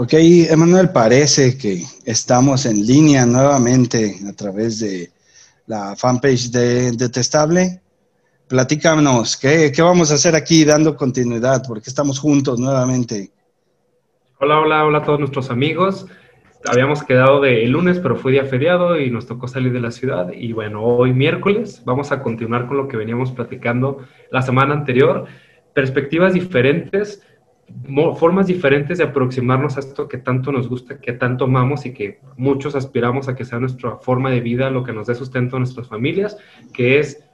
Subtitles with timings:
[0.00, 5.10] Ok, Emanuel, parece que estamos en línea nuevamente a través de
[5.66, 7.80] la fanpage de Detestable.
[8.46, 11.64] Platícanos, ¿qué, ¿qué, vamos a hacer aquí dando continuidad?
[11.66, 13.32] Porque estamos juntos nuevamente.
[14.38, 16.06] Hola, hola, hola a todos nuestros amigos.
[16.64, 19.90] Habíamos quedado de el lunes, pero fue día feriado y nos tocó salir de la
[19.90, 20.30] ciudad.
[20.32, 25.26] Y bueno, hoy miércoles vamos a continuar con lo que veníamos platicando la semana anterior.
[25.74, 27.20] Perspectivas diferentes
[28.16, 32.20] formas diferentes de aproximarnos a esto que tanto nos gusta, que tanto amamos y que
[32.36, 35.58] muchos aspiramos a que sea nuestra forma de vida, lo que nos dé sustento a
[35.58, 36.36] nuestras familias,
[36.72, 37.24] que es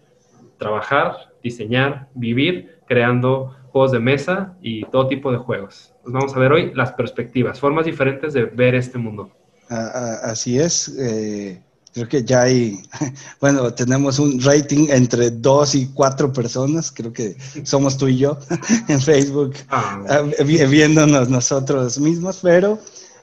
[0.58, 5.92] trabajar, diseñar, vivir, creando juegos de mesa y todo tipo de juegos.
[6.02, 9.30] Pues vamos a ver hoy las perspectivas, formas diferentes de ver este mundo.
[9.68, 10.96] Así es.
[10.98, 11.60] Eh,
[11.94, 12.82] Creo que ya hay,
[13.40, 18.36] bueno, tenemos un rating entre dos y cuatro personas, creo que somos tú y yo
[18.88, 22.80] en Facebook, ah, ah, viéndonos nosotros mismos, pero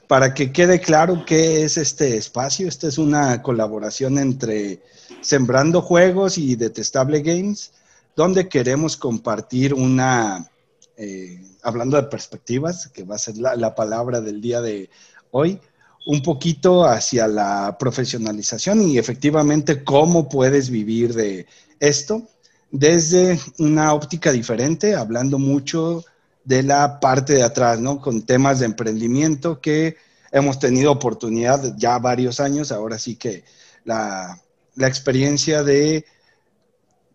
[0.08, 4.80] para que quede claro qué es este espacio, esta es una colaboración entre
[5.20, 7.72] Sembrando Juegos y Detestable Games,
[8.16, 10.50] donde queremos compartir una,
[10.96, 14.88] eh, hablando de perspectivas, que va a ser la palabra del día de
[15.30, 15.60] hoy,
[16.04, 21.46] un poquito hacia la profesionalización y efectivamente cómo puedes vivir de
[21.78, 22.22] esto
[22.70, 26.04] desde una óptica diferente, hablando mucho
[26.44, 28.00] de la parte de atrás, ¿no?
[28.00, 29.96] Con temas de emprendimiento que
[30.32, 33.44] hemos tenido oportunidad ya varios años, ahora sí que
[33.84, 34.38] la,
[34.78, 36.06] experiencia de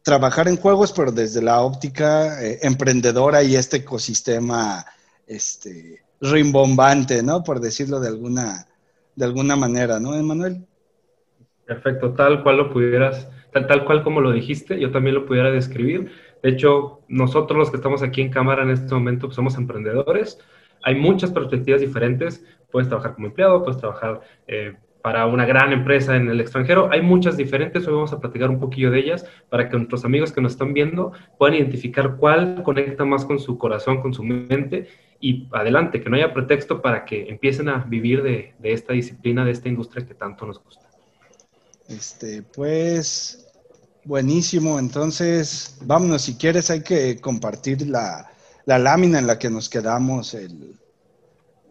[0.03, 4.85] trabajar en juegos, pero desde la óptica eh, emprendedora y este ecosistema
[5.25, 7.43] este, rimbombante, ¿no?
[7.43, 8.67] Por decirlo de alguna,
[9.17, 10.63] de alguna manera, ¿no, Emanuel?
[11.65, 15.51] Perfecto, tal cual lo pudieras, tal, tal cual como lo dijiste, yo también lo pudiera
[15.51, 16.11] describir.
[16.43, 20.39] De hecho, nosotros los que estamos aquí en cámara en este momento pues, somos emprendedores.
[20.83, 22.45] Hay muchas perspectivas diferentes.
[22.71, 26.89] Puedes trabajar como empleado, puedes trabajar eh, para una gran empresa en el extranjero.
[26.91, 30.31] Hay muchas diferentes, hoy vamos a platicar un poquillo de ellas para que nuestros amigos
[30.31, 34.87] que nos están viendo puedan identificar cuál conecta más con su corazón, con su mente
[35.19, 39.51] y adelante, que no haya pretexto para que empiecen a vivir de, esta disciplina, de
[39.51, 40.87] esta industria que tanto nos gusta.
[41.87, 43.47] Este, pues,
[44.03, 44.77] buenísimo.
[44.77, 48.31] Entonces, vámonos, si quieres, hay que compartir la,
[48.65, 50.37] lámina en la que nos quedamos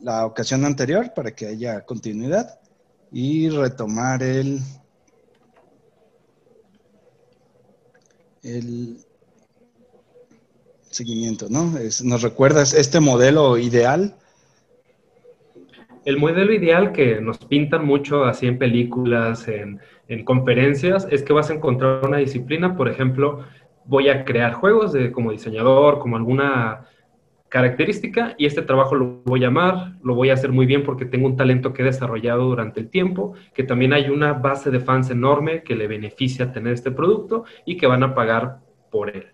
[0.01, 2.61] la ocasión anterior para que haya continuidad
[3.13, 4.61] y retomar el,
[8.43, 9.06] el,
[10.97, 11.73] seguimiento, ¿no?
[12.05, 14.15] ¿Nos recuerdas este modelo ideal?
[16.05, 19.81] El modelo ideal que nos pintan mucho así en películas, en,
[20.25, 23.45] conferencias, es que vas a encontrar una disciplina, por ejemplo,
[23.85, 26.87] voy a crear juegos de, como diseñador, como alguna
[27.49, 31.07] característica, y este trabajo lo voy a amar, lo voy a hacer muy bien porque
[31.07, 34.81] tengo un talento que he desarrollado durante el tiempo, que también hay una base de
[34.81, 39.27] fans enorme que le beneficia tener este producto y que van a pagar por él.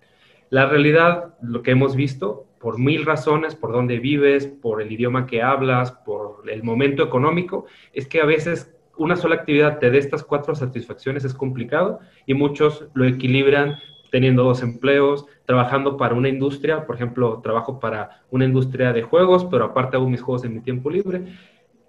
[0.52, 5.24] La realidad, lo que hemos visto, por mil razones, por dónde vives, por el idioma
[5.24, 7.64] que hablas, por el momento económico,
[7.94, 12.34] es que a veces una sola actividad te dé estas cuatro satisfacciones es complicado y
[12.34, 13.76] muchos lo equilibran
[14.10, 19.46] teniendo dos empleos, trabajando para una industria, por ejemplo, trabajo para una industria de juegos,
[19.46, 21.32] pero aparte hago mis juegos en mi tiempo libre.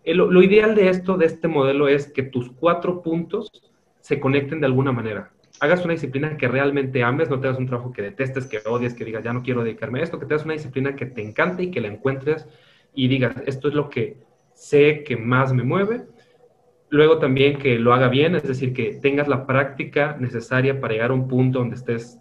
[0.06, 3.52] lo ideal de esto, de este modelo, es que tus cuatro puntos
[4.00, 7.68] se conecten de alguna manera hagas una disciplina que realmente ames, no te hagas un
[7.68, 10.36] trabajo que detestes, que odies, que digas, ya no quiero dedicarme a esto, que te
[10.36, 12.48] una disciplina que te encante y que la encuentres
[12.94, 14.18] y digas, esto es lo que
[14.54, 16.04] sé que más me mueve.
[16.90, 21.12] Luego también que lo haga bien, es decir, que tengas la práctica necesaria para llegar
[21.12, 22.20] a un punto donde estés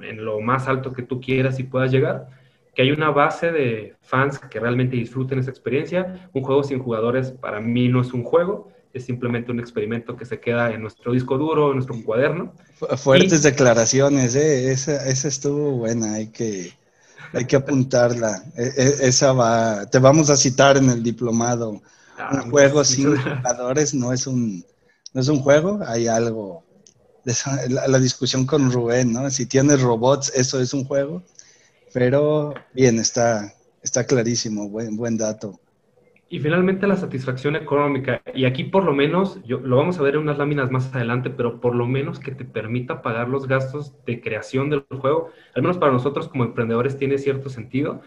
[0.00, 2.28] en lo más alto que tú quieras y puedas llegar.
[2.74, 6.30] Que hay una base de fans que realmente disfruten esa experiencia.
[6.32, 10.24] Un juego sin jugadores para mí no es un juego es simplemente un experimento que
[10.24, 12.54] se queda en nuestro disco duro, en nuestro cuaderno.
[12.96, 14.72] Fuertes declaraciones, ¿eh?
[14.72, 16.72] esa, esa, estuvo buena, hay que,
[17.32, 18.42] hay que apuntarla.
[18.56, 21.82] E, e, esa va, te vamos a citar en el diplomado.
[22.18, 24.64] Ah, un juego sin jugadores no es un,
[25.12, 26.64] no es un juego, hay algo.
[27.68, 29.28] La, la, discusión con Rubén, ¿no?
[29.30, 31.24] Si tienes robots, eso es un juego.
[31.92, 35.58] Pero bien, está, está clarísimo, buen, buen dato.
[36.28, 38.20] Y finalmente la satisfacción económica.
[38.34, 41.30] Y aquí por lo menos, yo, lo vamos a ver en unas láminas más adelante,
[41.30, 45.62] pero por lo menos que te permita pagar los gastos de creación del juego, al
[45.62, 48.00] menos para nosotros como emprendedores tiene cierto sentido.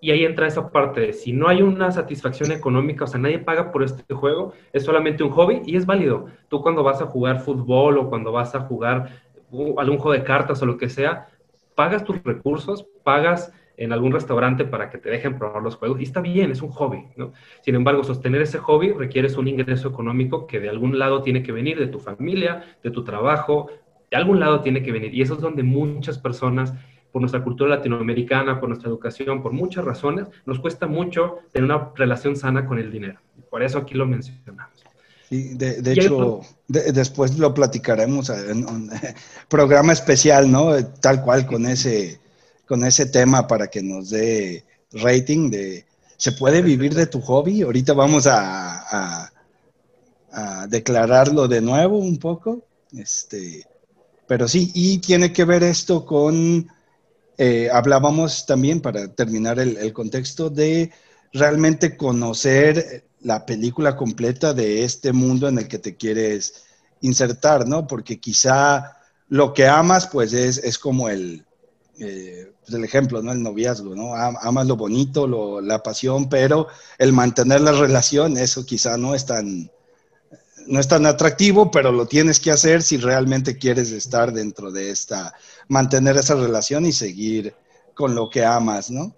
[0.00, 3.38] Y ahí entra esa parte de si no hay una satisfacción económica, o sea, nadie
[3.38, 6.26] paga por este juego, es solamente un hobby y es válido.
[6.48, 9.10] Tú cuando vas a jugar fútbol o cuando vas a jugar
[9.50, 11.28] uh, algún juego de cartas o lo que sea,
[11.74, 16.00] pagas tus recursos, pagas en algún restaurante para que te dejen probar los juegos.
[16.00, 17.32] Y está bien, es un hobby, ¿no?
[17.62, 21.50] Sin embargo, sostener ese hobby requiere un ingreso económico que de algún lado tiene que
[21.50, 23.70] venir, de tu familia, de tu trabajo,
[24.10, 25.14] de algún lado tiene que venir.
[25.14, 26.74] Y eso es donde muchas personas,
[27.10, 31.90] por nuestra cultura latinoamericana, por nuestra educación, por muchas razones, nos cuesta mucho tener una
[31.96, 33.18] relación sana con el dinero.
[33.48, 34.74] Por eso aquí lo mencionamos.
[35.30, 38.90] Sí, de, hecho, después lo platicaremos en un
[39.48, 40.72] programa especial, ¿no?
[41.00, 42.20] Tal cual con ese
[42.70, 45.84] con ese tema para que nos dé rating de
[46.16, 47.62] ¿se puede vivir de tu hobby?
[47.62, 49.26] Ahorita vamos a,
[50.30, 52.62] a, declararlo de nuevo un poco.
[52.96, 53.66] Este,
[54.28, 56.68] pero sí, y tiene que ver esto con,
[57.36, 60.92] eh, hablábamos también para terminar el, el contexto de
[61.32, 66.66] realmente conocer la película completa de este mundo en el que te quieres
[67.00, 67.88] insertar, ¿no?
[67.88, 68.96] Porque quizá
[69.28, 71.44] lo que amas, pues es, es como el,
[72.00, 73.32] eh, pues el ejemplo, ¿no?
[73.32, 74.14] El noviazgo, ¿no?
[74.14, 76.68] Amas lo bonito, lo, la pasión, pero
[76.98, 79.70] el mantener la relación, eso quizá no es tan,
[80.66, 84.90] no es tan atractivo, pero lo tienes que hacer si realmente quieres estar dentro de
[84.90, 85.34] esta,
[85.68, 87.54] mantener esa relación y seguir
[87.94, 89.14] con lo que amas, ¿no?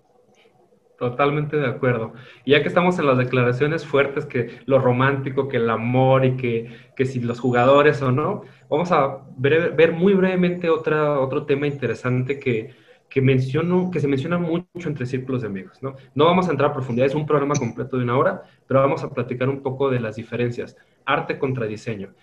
[0.99, 2.13] Totalmente de acuerdo.
[2.45, 6.37] Y ya que estamos en las declaraciones fuertes, que lo romántico, que el amor y
[6.37, 11.45] que, que si los jugadores o no, vamos a ver, ver muy brevemente otra, otro
[11.45, 12.82] tema interesante que,
[13.13, 15.83] que, menciono, que se menciona mucho entre círculos de amigos.
[15.83, 15.97] ¿no?
[16.15, 19.05] no vamos a entrar a profundidad, es un programa completo de una hora, pero vamos
[19.05, 20.77] a platicar un poco de las diferencias.
[21.05, 22.15] Arte contra diseño.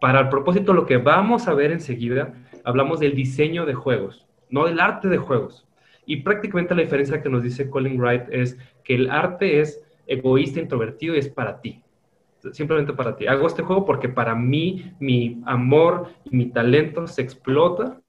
[0.00, 2.34] Para el propósito, lo que vamos a ver enseguida,
[2.64, 5.68] hablamos del diseño de juegos, no del arte de juegos
[6.08, 10.58] y prácticamente la diferencia que nos dice Colin Wright es que el arte es egoísta,
[10.58, 11.82] introvertido y es para ti.
[12.52, 13.26] Simplemente para ti.
[13.26, 18.00] Hago este juego porque para mí mi amor y mi talento se explota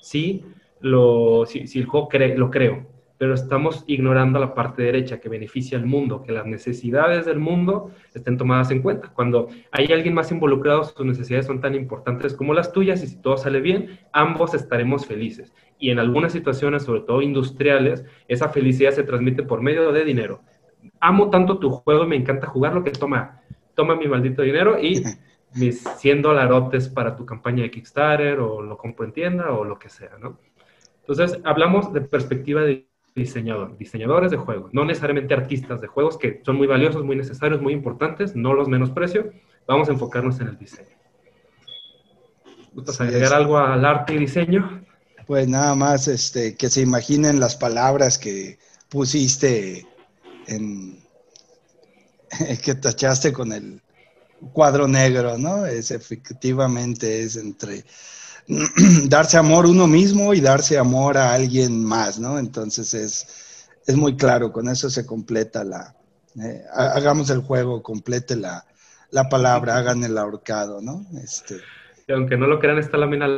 [0.00, 0.44] si,
[0.80, 2.86] lo, si, el juego lo creo.
[3.18, 7.90] Pero estamos ignorando la parte derecha que beneficia al mundo, que las necesidades del mundo
[8.14, 9.12] estén tomadas en cuenta.
[9.12, 13.20] Cuando hay alguien más involucrado, sus necesidades son tan importantes como las tuyas y si
[13.20, 18.92] todo sale bien, ambos estaremos felices y en algunas situaciones, sobre todo industriales, esa felicidad
[18.92, 20.42] se transmite por medio de dinero.
[21.00, 23.40] Amo tanto tu juego y me encanta jugarlo que toma,
[23.74, 25.02] toma mi maldito dinero y
[25.54, 29.78] mis 100 dolarotes para tu campaña de Kickstarter o lo compro en tienda o lo
[29.78, 30.38] que sea, ¿no?
[31.00, 36.40] Entonces, hablamos de perspectiva de diseñador, diseñadores de juegos, no necesariamente artistas de juegos que
[36.44, 39.32] son muy valiosos, muy necesarios, muy importantes, no los menosprecio,
[39.66, 40.96] vamos a enfocarnos en el diseño.
[42.72, 44.84] ¿Gustas agregar algo al arte y diseño?
[45.26, 48.58] Pues nada más este, que se imaginen las palabras que
[48.88, 49.86] pusiste
[50.46, 51.00] en
[52.64, 53.82] que tachaste con el
[54.52, 55.66] cuadro negro, ¿no?
[55.66, 57.84] Es efectivamente es entre
[59.08, 62.38] darse amor uno mismo y darse amor a alguien más, ¿no?
[62.38, 65.96] Entonces es, es muy claro, con eso se completa la,
[66.42, 68.64] eh, hagamos el juego, complete la,
[69.10, 71.06] la palabra, hagan el ahorcado, ¿no?
[71.22, 71.56] Este,
[72.06, 73.28] y aunque no lo crean, está la mina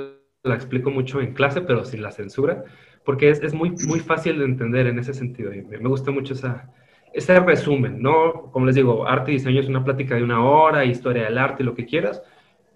[0.45, 2.65] la explico mucho en clase, pero sin la censura,
[3.05, 5.55] porque es, es muy, muy fácil de entender en ese sentido.
[5.55, 6.73] Y me, gusta mucho esa,
[7.13, 8.51] ese resumen, ¿no?
[8.51, 11.63] Como les digo, arte y diseño es una plática de una hora, historia del arte,
[11.63, 12.23] lo que quieras,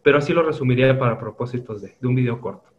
[0.07, 2.71] pero así lo resumiría para propósitos de, de un video corto.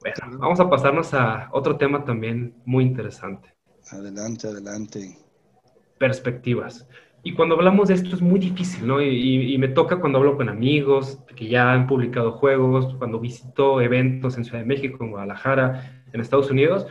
[0.00, 3.52] Bueno, vamos a pasarnos a otro tema también muy interesante.
[3.90, 5.18] Adelante, adelante.
[5.98, 6.86] Perspectivas.
[7.24, 9.02] Y cuando hablamos de esto es muy difícil, ¿no?
[9.02, 14.38] Y, me toca cuando hablo con amigos que ya han publicado juegos, cuando visito eventos
[14.38, 16.86] en Ciudad de México, en Guadalajara, en Estados Unidos,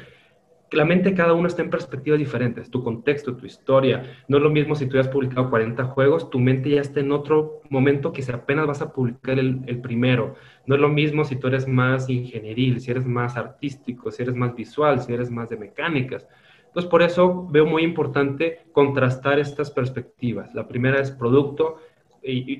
[0.72, 4.18] la mente cada uno está en perspectivas diferentes, tu contexto, tu historia.
[4.28, 7.12] No es lo mismo si tú has publicado 40 juegos, tu mente ya está en
[7.12, 10.36] otro momento que si apenas vas a publicar el primero.
[10.66, 14.36] No es lo mismo si tú eres más ingenieril, si eres más artístico, si eres
[14.36, 16.28] más visual, si eres más de mecánicas.
[16.66, 20.54] Entonces, por eso veo muy importante contrastar estas perspectivas.
[20.54, 21.78] La primera es producto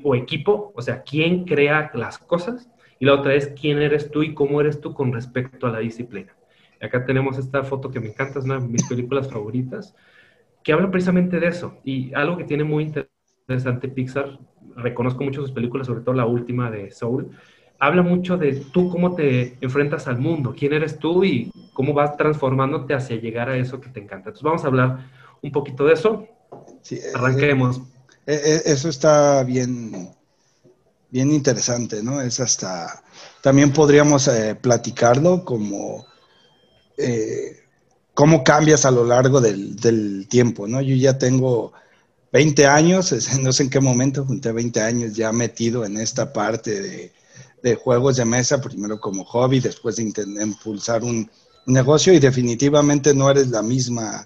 [0.04, 4.24] o equipo, o sea, quién crea las cosas, y la otra es quién eres tú
[4.24, 6.37] y cómo eres tú con respecto a la disciplina.
[6.82, 9.96] Acá tenemos esta foto que me encanta, es una de mis películas favoritas,
[10.64, 11.78] que habla precisamente de eso.
[11.84, 14.40] Y algo que tiene muy interesante Pixar,
[14.76, 17.32] reconozco mucho sus películas, sobre todo la última de Soul,
[17.80, 22.18] habla mucho de tú cómo te enfrentas al mundo, quién eres tú y cómo vas
[22.18, 24.30] transformándote hacia llegar a eso que te encanta.
[24.30, 25.10] Entonces vamos a hablar
[25.42, 26.28] un poquito de eso.
[26.82, 27.80] Sí, eh, Arranquemos.
[28.26, 30.10] Eh, eh, eso está bien,
[31.10, 32.20] bien interesante, ¿no?
[32.20, 33.04] Es hasta,
[33.42, 34.30] también podríamos
[34.62, 36.06] platicarlo como
[38.14, 40.82] cómo cambias a lo largo del, del, tiempo, ¿no?
[40.82, 41.74] Yo ya tengo
[42.32, 46.82] 20 años, no sé en qué momento, junté 20 años ya metido en esta parte
[46.82, 47.12] de
[47.62, 51.30] de juegos de mesa, primero como hobby, después de impulsar un
[51.66, 54.26] negocio y definitivamente no eres la misma,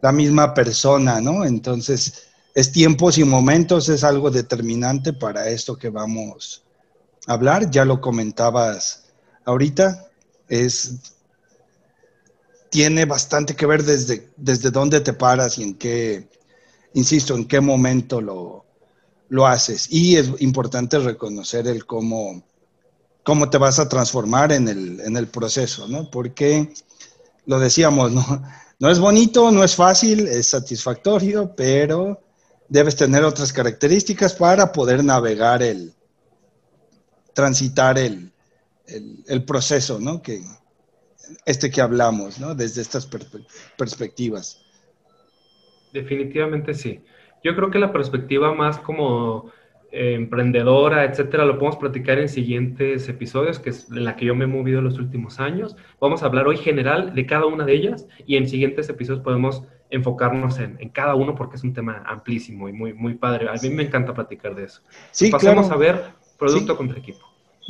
[0.00, 1.44] la misma persona, ¿no?
[1.44, 6.62] Entonces, es tiempos y momentos, es algo determinante para esto que vamos
[7.26, 7.70] a hablar.
[7.70, 9.04] Ya lo comentabas
[9.44, 10.06] ahorita,
[10.48, 10.94] es
[12.70, 16.28] tiene bastante que ver desde, desde dónde te paras y en qué,
[16.94, 18.64] insisto, en qué momento lo,
[19.28, 19.90] lo haces.
[19.90, 22.42] Y es importante reconocer el cómo,
[23.22, 26.10] cómo te vas a transformar en el, en el proceso, ¿no?
[26.10, 26.72] Porque
[27.46, 28.42] lo decíamos, ¿no?
[28.80, 32.22] No es bonito, no es fácil, es satisfactorio, pero
[32.68, 35.92] debes tener otras características para poder navegar el,
[37.32, 38.32] transitar el,
[38.86, 40.22] el, proceso, ¿no?
[40.22, 40.42] Que,
[41.44, 42.54] este que hablamos, ¿no?
[42.54, 43.08] Desde estas
[43.76, 44.64] perspectivas.
[45.92, 47.00] Definitivamente sí.
[47.44, 49.50] Yo creo que la perspectiva más como
[49.90, 54.34] eh, emprendedora, etcétera, lo podemos platicar en siguientes episodios, que es en la que yo
[54.34, 55.76] me he movido los últimos años.
[56.00, 59.62] Vamos a hablar hoy general de cada una de ellas y en siguientes episodios podemos
[59.90, 63.48] enfocarnos en, cada uno porque es un tema amplísimo y muy, muy padre.
[63.48, 64.82] A mí me encanta platicar de eso.
[65.10, 66.02] Sí, Pasemos a ver
[66.38, 67.20] producto contra equipo.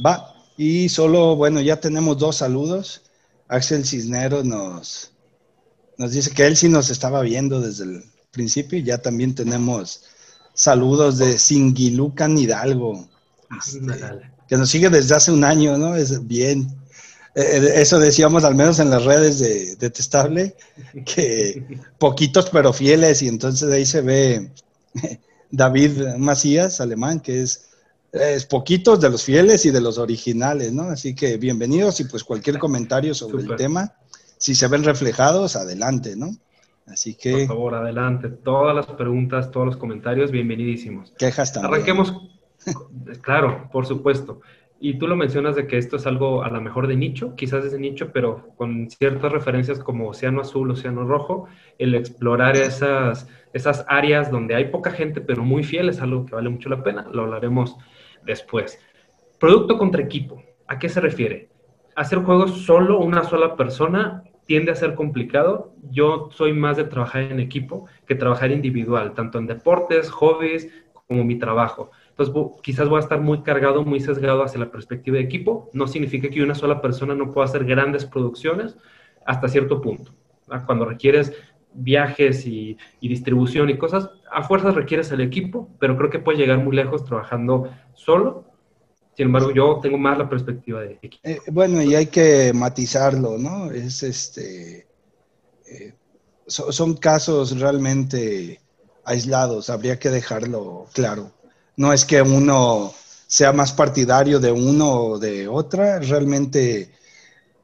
[0.05, 3.08] Va, y solo, bueno, ya tenemos dos saludos.
[3.49, 5.13] Axel Cisneros nos,
[5.97, 10.05] nos dice que él sí nos estaba viendo desde el principio y ya también tenemos
[10.55, 13.09] saludos de Singilucan Hidalgo,
[13.59, 13.81] este,
[14.49, 15.95] que nos sigue desde hace un año, ¿no?
[15.95, 16.69] Es bien.
[17.35, 20.57] Eh, eh, eso decíamos al menos en las redes de, de Testable,
[21.07, 24.51] que poquitos pero fieles, y entonces ahí se ve
[25.51, 27.68] David Macías, alemán, que es
[28.13, 30.85] es poquitos de los fieles y de los originales, ¿no?
[30.85, 33.95] Así que bienvenidos y pues cualquier comentario sobre el tema,
[34.39, 36.31] si se ven reflejados, adelante, ¿no?
[36.87, 37.33] Así que...
[37.33, 38.29] Por favor, adelante.
[38.29, 41.13] Todas las preguntas, todos los comentarios, bienvenidísimos.
[41.19, 41.75] Quejas también.
[41.75, 42.15] Arranquemos.
[43.21, 44.41] claro, por supuesto.
[44.81, 47.65] Y tú lo mencionas de que esto es algo a lo mejor de nicho, quizás
[47.65, 51.49] es de nicho, pero con ciertas referencias como Océano Azul, Océano Rojo,
[51.79, 56.37] el explorar esas, esas áreas donde hay poca gente, pero muy fiel, es algo que
[56.37, 57.09] vale mucho la pena.
[57.13, 57.77] Lo hablaremos
[58.25, 58.79] después.
[59.39, 60.43] Producto contra equipo.
[60.67, 61.49] ¿A qué se refiere?
[61.97, 65.75] Hacer juegos solo una sola persona tiende a ser complicado.
[65.91, 70.69] Yo soy más de trabajar en equipo que trabajar individual, tanto en deportes, hobbies,
[71.09, 71.91] como mi trabajo.
[72.11, 75.71] Entonces, quizás voy a estar muy cargado, muy sesgado hacia la perspectiva de equipo.
[75.73, 78.77] No significa que una sola persona no pueda hacer grandes producciones
[79.25, 80.13] hasta cierto punto.
[80.67, 81.33] Cuando requieres
[81.75, 86.59] viajes y, distribución y cosas, a fuerzas requieres el equipo, pero creo que puede llegar
[86.59, 88.45] muy lejos trabajando solo.
[89.17, 91.29] Sin embargo, yo tengo más la perspectiva de equipo.
[91.29, 93.71] Eh, bueno, y hay que matizarlo, ¿no?
[93.71, 94.87] Es este.
[95.67, 95.95] Eh,
[96.47, 98.61] son casos realmente
[99.05, 101.33] aislados, habría que dejarlo claro.
[101.77, 102.93] No es que uno
[103.27, 106.91] sea más partidario de uno o de otra, realmente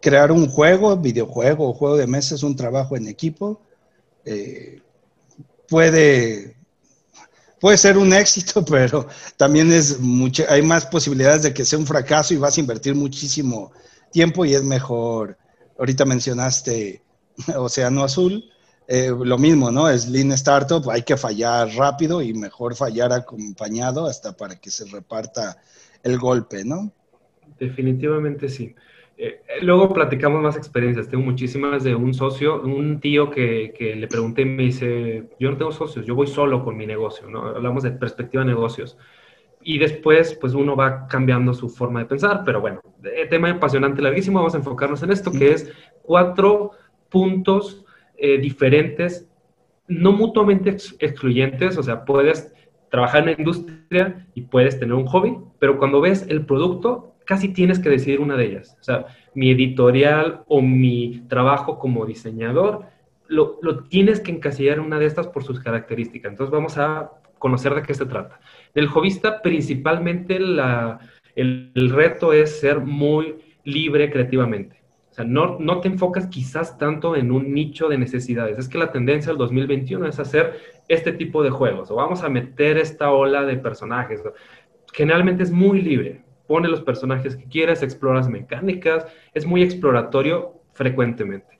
[0.00, 3.62] crear un juego, videojuego o juego de mesa es un trabajo en equipo
[4.24, 4.80] eh,
[5.68, 6.56] puede,
[7.60, 11.86] puede ser un éxito, pero también es mucho, hay más posibilidades de que sea un
[11.86, 13.72] fracaso y vas a invertir muchísimo
[14.12, 15.36] tiempo y es mejor.
[15.78, 17.02] Ahorita mencionaste
[17.56, 18.44] Océano Azul,
[18.86, 19.88] eh, lo mismo, ¿no?
[19.88, 24.84] Es Lean Startup, hay que fallar rápido y mejor fallar acompañado hasta para que se
[24.86, 25.56] reparta
[26.02, 26.92] el golpe, ¿no?
[27.58, 28.74] Definitivamente sí.
[29.16, 31.08] Eh, luego platicamos más experiencias.
[31.08, 35.50] Tengo muchísimas de un socio, un tío que, que, le pregunté y me dice, yo
[35.50, 37.46] no tengo socios, yo voy solo con mi negocio, ¿no?
[37.46, 38.98] Hablamos de perspectiva de negocios.
[39.62, 42.82] Y después, pues uno va cambiando su forma de pensar, pero bueno,
[43.30, 46.72] tema apasionante, larguísimo, vamos a enfocarnos en esto, que es cuatro
[47.08, 47.84] puntos
[48.16, 49.26] eh, diferentes,
[49.88, 52.52] no mutuamente excluyentes, o sea, puedes
[52.90, 57.48] trabajar en la industria y puedes tener un hobby, pero cuando ves el producto, casi
[57.48, 58.76] tienes que decidir una de ellas.
[58.80, 62.86] O sea, mi editorial o mi trabajo como diseñador,
[63.28, 66.32] lo, tienes que encasillar en una de estas por sus características.
[66.32, 68.40] Entonces vamos a conocer de qué se trata.
[68.74, 71.00] Del jovista, principalmente la,
[71.34, 74.82] el, reto es ser muy libre creativamente.
[75.10, 78.58] O sea, no, no te enfocas quizás tanto en un nicho de necesidades.
[78.58, 82.28] Es que la tendencia del 2021 es hacer este tipo de juegos o vamos a
[82.28, 84.22] meter esta ola de personajes.
[84.92, 91.58] Generalmente es muy libre pone los personajes que quieras, exploras mecánicas, es muy exploratorio frecuentemente.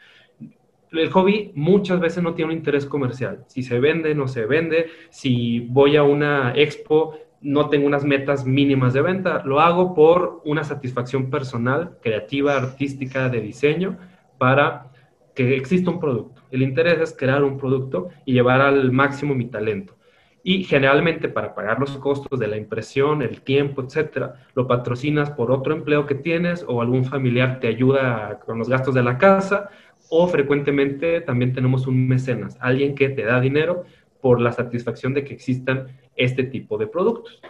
[0.91, 3.45] El hobby muchas veces no tiene un interés comercial.
[3.49, 4.87] Si se vende, no se vende.
[5.11, 9.43] Si voy a una expo, no tengo unas metas mínimas de venta.
[9.45, 13.99] Lo hago por una satisfacción personal, creativa, artística, de diseño,
[14.39, 14.93] para
[15.35, 16.43] que exista un producto.
[16.51, 19.97] El interés es crear un producto y llevar al máximo mi talento.
[20.45, 25.51] Y generalmente para pagar los costos de la impresión, el tiempo, etcétera, lo patrocinas por
[25.51, 29.71] otro empleo que tienes o algún familiar te ayuda con los gastos de la casa
[30.11, 33.85] o frecuentemente también tenemos un mecenas, alguien que te da dinero
[34.21, 37.41] por la satisfacción de que existan este tipo de productos.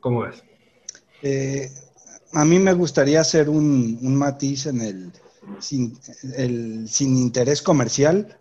[0.00, 0.42] ¿Cómo ves?
[1.22, 1.68] Eh,
[2.32, 5.12] a mí me gustaría hacer un, matiz en el
[5.58, 5.98] sin,
[6.36, 8.38] el sin interés comercial.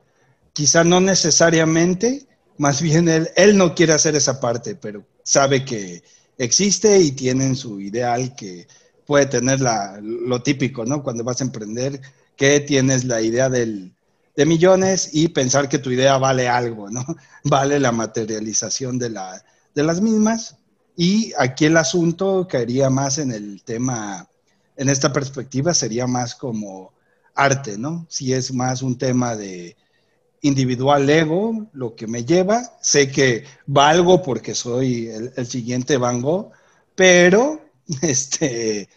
[0.53, 2.25] Quizá no necesariamente,
[2.59, 6.03] más bien él, él no quiere hacer esa parte, pero sabe que
[6.37, 8.67] existe y tienen su ideal que
[9.05, 11.01] puede tener la, lo típico, ¿no?
[11.01, 12.01] Cuando vas a emprender,
[12.35, 13.93] que tienes la idea del,
[14.35, 17.05] de millones y pensar que tu idea vale algo, ¿no?
[17.45, 20.57] Vale la materialización de, la, de las mismas
[20.97, 24.27] y aquí el asunto caería más en el tema,
[24.75, 26.91] en esta perspectiva sería más como
[27.35, 28.05] arte, ¿no?
[28.09, 29.77] Si es más un tema de
[30.41, 36.51] individual ego, lo que me lleva, sé que valgo porque soy el, siguiente Van Gogh,
[36.95, 37.61] pero
[38.01, 38.89] este,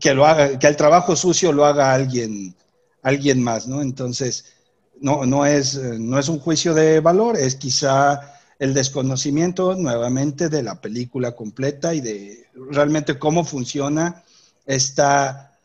[0.00, 2.54] que, lo haga, que el trabajo sucio lo haga alguien,
[3.02, 3.82] alguien más, ¿no?
[3.82, 4.52] Entonces,
[5.00, 10.62] no, no, es, no es un juicio de valor, es quizá el desconocimiento nuevamente de
[10.62, 14.24] la película completa y de realmente cómo funciona
[14.64, 15.55] esta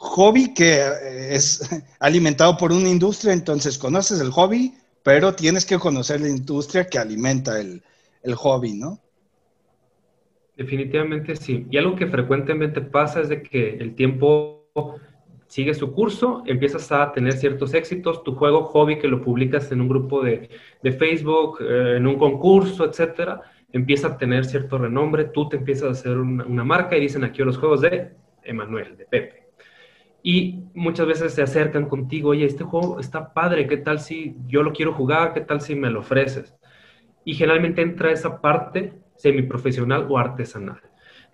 [0.00, 1.68] hobby que eh, es
[2.00, 6.98] alimentado por una industria, entonces conoces el hobby, pero tienes que conocer la industria que
[6.98, 7.82] alimenta el,
[8.22, 8.98] el hobby, ¿no?
[10.56, 11.66] Definitivamente sí.
[11.70, 14.66] Y algo que frecuentemente pasa es de que el tiempo
[15.46, 19.80] sigue su curso, empiezas a tener ciertos éxitos, tu juego hobby que lo publicas en
[19.80, 20.48] un grupo de,
[20.98, 23.40] Facebook, eh, en un concurso, etcétera,
[23.72, 27.42] empieza a tener cierto renombre, tú te empiezas a hacer una, marca y dicen aquí
[27.42, 28.12] los juegos de
[28.44, 29.39] Emanuel, de Pepe.
[30.22, 34.62] Y muchas veces se acercan contigo, oye, este juego está padre, ¿qué tal si yo
[34.62, 35.32] lo quiero jugar?
[35.32, 36.54] ¿Qué tal si me lo ofreces?
[37.24, 40.80] Y generalmente entra esa parte semiprofesional o artesanal,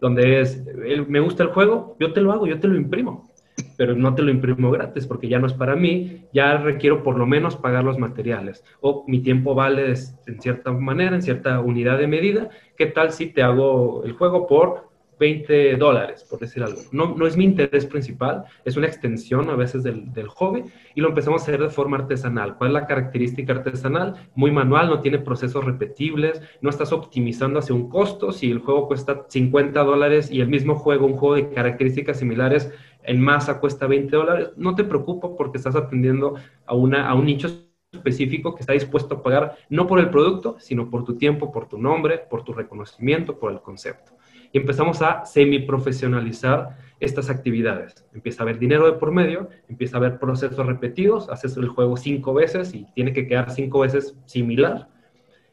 [0.01, 0.65] donde es,
[1.09, 3.31] me gusta el juego, yo te lo hago, yo te lo imprimo
[3.77, 7.17] pero no te lo imprimo gratis porque ya no es para mí, ya requiero por
[7.17, 9.95] lo menos pagar los materiales o mi tiempo vale
[10.27, 14.47] en cierta manera, en cierta unidad de medida, ¿qué tal si te hago el juego
[14.47, 16.81] por 20 dólares, por decir algo?
[16.93, 21.01] No, no es mi interés principal, es una extensión a veces del, del hobby y
[21.01, 22.57] lo empezamos a hacer de forma artesanal.
[22.57, 24.15] ¿Cuál es la característica artesanal?
[24.35, 28.33] Muy manual, no tiene procesos repetibles, no estás optimizando hacia un costo.
[28.33, 32.73] Si el juego cuesta 50 dólares y el mismo juego, un juego de características similares,
[33.03, 36.35] en masa cuesta 20 dólares, no te preocupes porque estás atendiendo
[36.67, 37.49] a, una, a un nicho
[37.93, 41.69] específico que está dispuesto a pagar no por el producto, sino por tu tiempo, por
[41.69, 44.16] tu nombre, por tu reconocimiento, por el concepto.
[44.57, 48.07] Empezamos a semi-profesionalizar estas actividades.
[48.15, 51.97] Empieza a haber dinero de por medio, empieza a haber procesos repetidos, haces el juego
[51.97, 54.89] cinco veces y tiene que quedar cinco veces similar.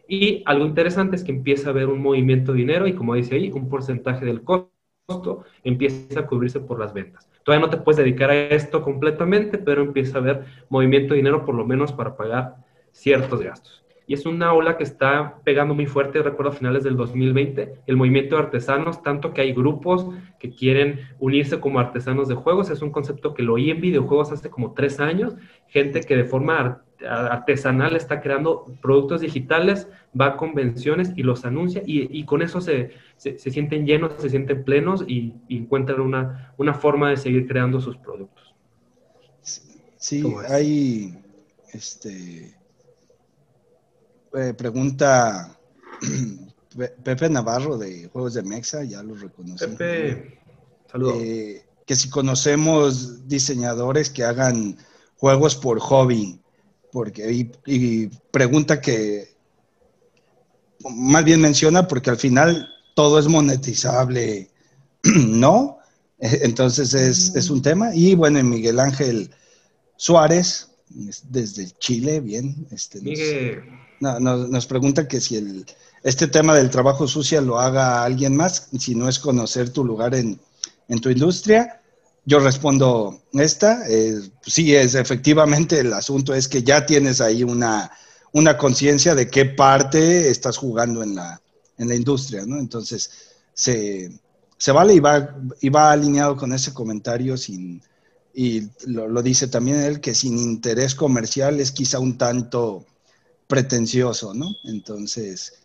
[0.07, 3.35] Y algo interesante es que empieza a haber un movimiento de dinero y como dice
[3.35, 7.29] ahí, un porcentaje del costo empieza a cubrirse por las ventas.
[7.43, 11.45] Todavía no te puedes dedicar a esto completamente, pero empieza a haber movimiento de dinero
[11.45, 12.55] por lo menos para pagar
[12.91, 13.82] ciertos gastos.
[14.05, 17.95] Y es una ola que está pegando muy fuerte, recuerdo a finales del 2020, el
[17.95, 20.07] movimiento de artesanos, tanto que hay grupos
[20.39, 24.31] que quieren unirse como artesanos de juegos, es un concepto que lo oí en videojuegos
[24.31, 25.35] hace como tres años,
[25.67, 29.87] gente que de forma artesanal está creando productos digitales,
[30.19, 34.63] va a convenciones y los anuncia y, con eso se, se, sienten llenos, se sienten
[34.63, 38.53] plenos y, encuentran una, una, forma de seguir creando sus productos.
[39.41, 41.17] Sí, hay,
[41.73, 42.53] este,
[44.33, 45.57] eh, pregunta
[47.03, 49.77] Pepe Navarro de Juegos de Mexa, ya lo reconocemos.
[49.77, 50.39] Pepe,
[50.91, 51.17] saludos.
[51.19, 54.77] Eh, que si conocemos diseñadores que hagan
[55.17, 56.39] juegos por hobby,
[56.91, 59.33] porque y, pregunta que
[60.89, 64.49] más bien menciona porque al final todo es monetizable,
[65.03, 65.77] ¿no?
[66.19, 67.93] Entonces es, un tema.
[67.93, 69.29] Y bueno, Miguel Ángel
[69.97, 70.69] Suárez,
[71.29, 72.67] desde Chile, bien.
[72.71, 73.19] Este, nos,
[74.03, 75.65] nos, pregunta que si el,
[76.03, 80.13] este tema del trabajo sucio lo haga alguien más, si no es conocer tu lugar
[80.15, 80.39] en,
[80.87, 81.81] en tu industria.
[82.25, 87.91] Yo respondo esta, eh, sí es efectivamente el asunto es que ya tienes ahí una,
[88.31, 91.41] una conciencia de qué parte estás jugando en la,
[91.77, 92.59] en la industria, ¿no?
[92.59, 93.11] Entonces,
[93.53, 94.09] se,
[94.57, 97.81] se vale y va, y va alineado con ese comentario sin,
[98.33, 102.85] y lo, lo, dice también él, que sin interés comercial es quizá un tanto
[103.53, 104.55] pretencioso, ¿no?
[104.63, 105.63] Entonces,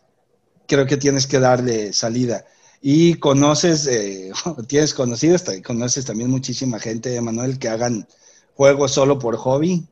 [0.67, 2.45] creo que tienes que darle salida.
[2.83, 4.31] Y conoces, eh,
[4.67, 8.07] tienes conocidos, conoces también muchísima gente, Manuel, que hagan
[8.53, 9.87] juegos solo por hobby.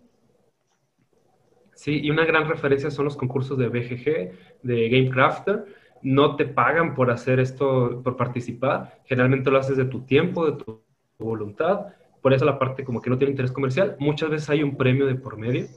[1.73, 5.65] Sí, y una gran referencia son los concursos de BGG, de Game Crafter.
[6.03, 9.01] No te pagan por hacer esto, por participar.
[9.05, 10.83] Generalmente lo haces de tu tiempo, de tu
[11.17, 11.87] voluntad.
[12.21, 13.95] Por eso la parte como que no tiene interés comercial.
[13.97, 15.67] Muchas veces hay un premio de por medio.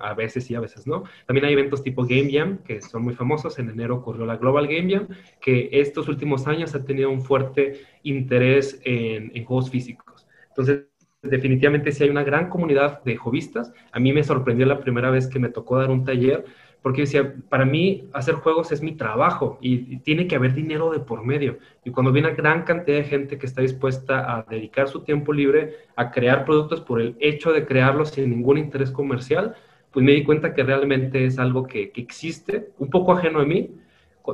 [0.00, 1.04] A veces sí, a veces no.
[1.26, 3.58] También hay eventos tipo Game Jam, que son muy famosos.
[3.58, 5.08] En enero ocurrió la Global Game Jam,
[5.40, 10.26] que estos últimos años ha tenido un fuerte interés en, en juegos físicos.
[10.48, 10.86] Entonces,
[11.22, 13.72] definitivamente sí hay una gran comunidad de hobbyistas.
[13.92, 16.44] A mí me sorprendió la primera vez que me tocó dar un taller,
[16.82, 21.00] porque decía, para mí hacer juegos es mi trabajo y, tiene que haber dinero de
[21.00, 21.58] por medio.
[21.84, 25.32] Y cuando vi una gran cantidad de gente que está dispuesta a dedicar su tiempo
[25.32, 29.54] libre a crear productos por el hecho de crearlos sin ningún interés comercial,
[29.92, 33.70] pues me di cuenta que realmente es algo que, existe, un poco ajeno a mí.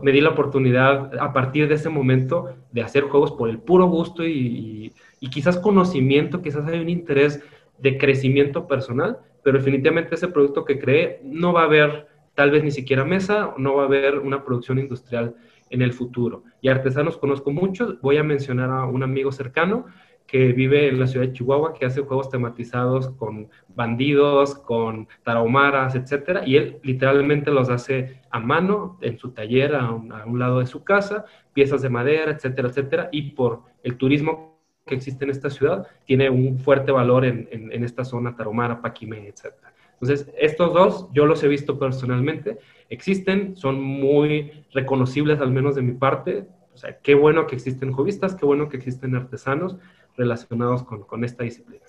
[0.03, 3.87] Me di la oportunidad a partir de ese momento de hacer juegos por el puro
[3.87, 7.42] gusto y y quizás conocimiento, quizás hay un interés
[7.79, 12.62] de crecimiento personal, pero definitivamente ese producto que cree no va a haber tal vez
[12.62, 15.35] ni siquiera mesa, no va a haber una producción industrial
[15.71, 16.45] en el futuro.
[16.61, 19.87] Y artesanos conozco muchos, voy a mencionar a un amigo cercano
[20.27, 25.95] que vive en la ciudad de Chihuahua, que hace juegos tematizados con bandidos, con tarahumaras,
[25.95, 30.67] etcétera, y él literalmente los hace a mano en su taller a un, lado de
[30.67, 35.51] su casa, piezas de madera, etcétera, etcétera, y por el turismo que existe en esta
[35.51, 39.55] ciudad tiene un fuerte valor en, en, esta zona taromara, Paquime, etc.
[39.95, 42.59] Entonces, estos dos yo los he visto personalmente,
[42.89, 46.47] existen, son muy reconocibles al menos de mi parte.
[46.75, 49.79] O sea, qué bueno que existen jovistas, qué bueno que existen artesanos
[50.16, 51.85] relacionados con, con esta disciplina.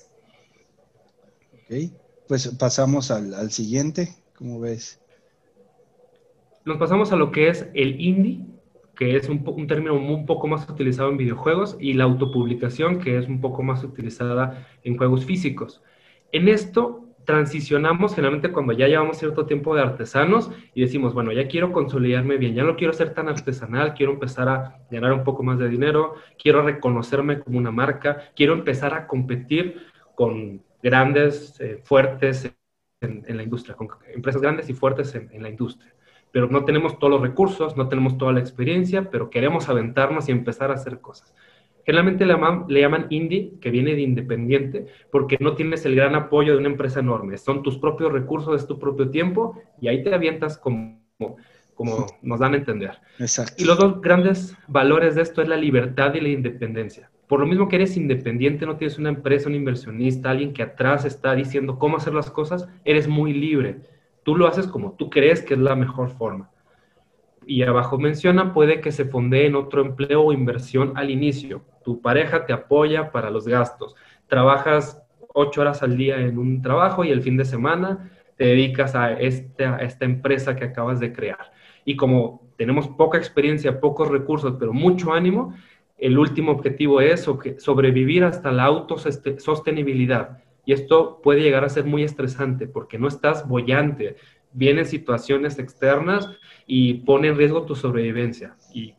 [1.54, 1.92] Ok,
[2.28, 5.02] pues pasamos al, al siguiente, ¿cómo ves?
[6.66, 8.46] Nos pasamos a lo que es el indie,
[8.96, 13.18] que es un, un, término un poco más utilizado en videojuegos, y la autopublicación, que
[13.18, 15.82] es un poco más utilizada en juegos físicos.
[16.32, 21.50] En esto transicionamos generalmente cuando ya llevamos cierto tiempo de artesanos y decimos, bueno, ya
[21.50, 25.44] quiero consolidarme bien, ya no quiero ser tan artesanal, quiero empezar a ganar un poco
[25.44, 31.82] más de dinero, quiero reconocerme como una marca, quiero empezar a competir con grandes, eh,
[31.84, 32.50] fuertes
[33.02, 35.94] en, la industria, con empresas grandes y fuertes en la industria
[36.32, 40.32] pero no tenemos todos los recursos, no tenemos toda la experiencia, pero queremos aventarnos y
[40.32, 41.34] empezar a hacer cosas.
[41.88, 46.14] Generalmente le llaman, le llaman indie, que viene de independiente, porque no tienes el gran
[46.14, 47.38] apoyo de una empresa enorme.
[47.38, 51.00] Son tus propios recursos, es tu propio tiempo, y ahí te avientas como,
[51.74, 53.00] como nos dan a entender.
[53.18, 53.56] Exacto.
[53.58, 57.10] Y los dos grandes valores de esto es la libertad y la independencia.
[57.28, 61.06] Por lo mismo que eres independiente, no tienes una empresa, un inversionista, alguien que atrás
[61.06, 63.82] está diciendo cómo hacer las cosas, eres muy libre
[64.28, 66.52] Tú lo haces como tú crees que es la mejor forma.
[67.50, 71.64] Y abajo menciona, puede que se fondee en otro empleo o inversión al inicio.
[71.86, 73.96] Tu pareja te apoya para los gastos.
[74.28, 75.02] Trabajas
[75.34, 79.14] ocho horas al día en un trabajo y el fin de semana te dedicas a
[79.14, 81.52] esta, a esta empresa que acabas de crear.
[81.86, 85.54] Y como tenemos poca experiencia, pocos recursos, pero mucho ánimo,
[85.98, 87.28] el último objetivo es
[87.60, 90.40] sobrevivir hasta la autosostenibilidad.
[90.66, 94.18] Y esto puede llegar a ser muy estresante porque no estás bollante,
[94.54, 96.30] vienen situaciones externas
[96.66, 98.56] y pone en riesgo tu sobrevivencia.
[98.74, 98.96] Y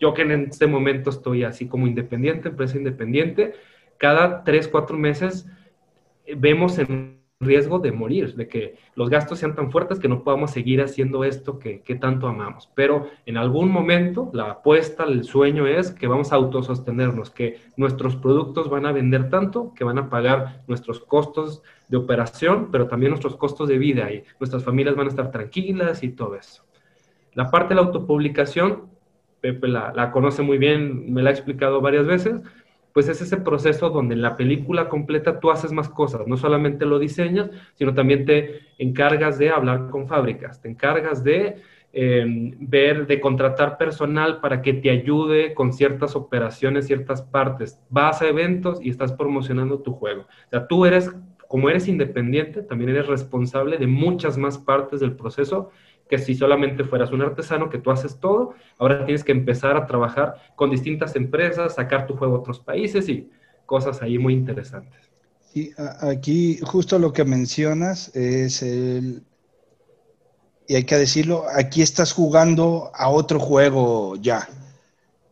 [0.00, 3.54] yo que en este momento estoy así como independiente, empresa independiente,
[3.98, 5.46] cada tres, cuatro meses
[6.24, 10.22] eh, vemos en riesgo de morir, de que los gastos sean tan fuertes que no
[10.22, 12.70] podamos seguir haciendo esto que, que, tanto amamos.
[12.74, 18.16] Pero en algún momento la apuesta, el sueño es que vamos a autosostenernos, que nuestros
[18.16, 23.10] productos van a vender tanto que van a pagar nuestros costos de operación, pero también
[23.10, 26.64] nuestros costos de vida y nuestras familias van a estar tranquilas y todo eso.
[27.34, 28.90] La parte de la autopublicación,
[29.40, 32.42] Pepe la, la conoce muy bien, me la ha explicado varias veces,
[32.92, 36.86] pues es ese proceso donde en la película completa tú haces más cosas, no solamente
[36.86, 41.56] lo diseñas, sino también te encargas de hablar con fábricas, te encargas de
[41.94, 42.24] eh,
[42.58, 47.78] ver, de contratar personal para que te ayude con ciertas operaciones, ciertas partes.
[47.90, 50.22] Vas a eventos y estás promocionando tu juego.
[50.22, 51.14] O sea, tú eres,
[51.48, 55.70] como eres independiente, también eres responsable de muchas más partes del proceso
[56.12, 59.86] que si solamente fueras un artesano que tú haces todo, ahora tienes que empezar a
[59.86, 63.30] trabajar con distintas empresas, sacar tu juego a otros países y
[63.64, 65.10] cosas ahí muy interesantes.
[65.54, 65.70] Y
[66.02, 69.22] aquí justo lo que mencionas es el,
[70.68, 74.46] y hay que decirlo, aquí estás jugando a otro juego ya.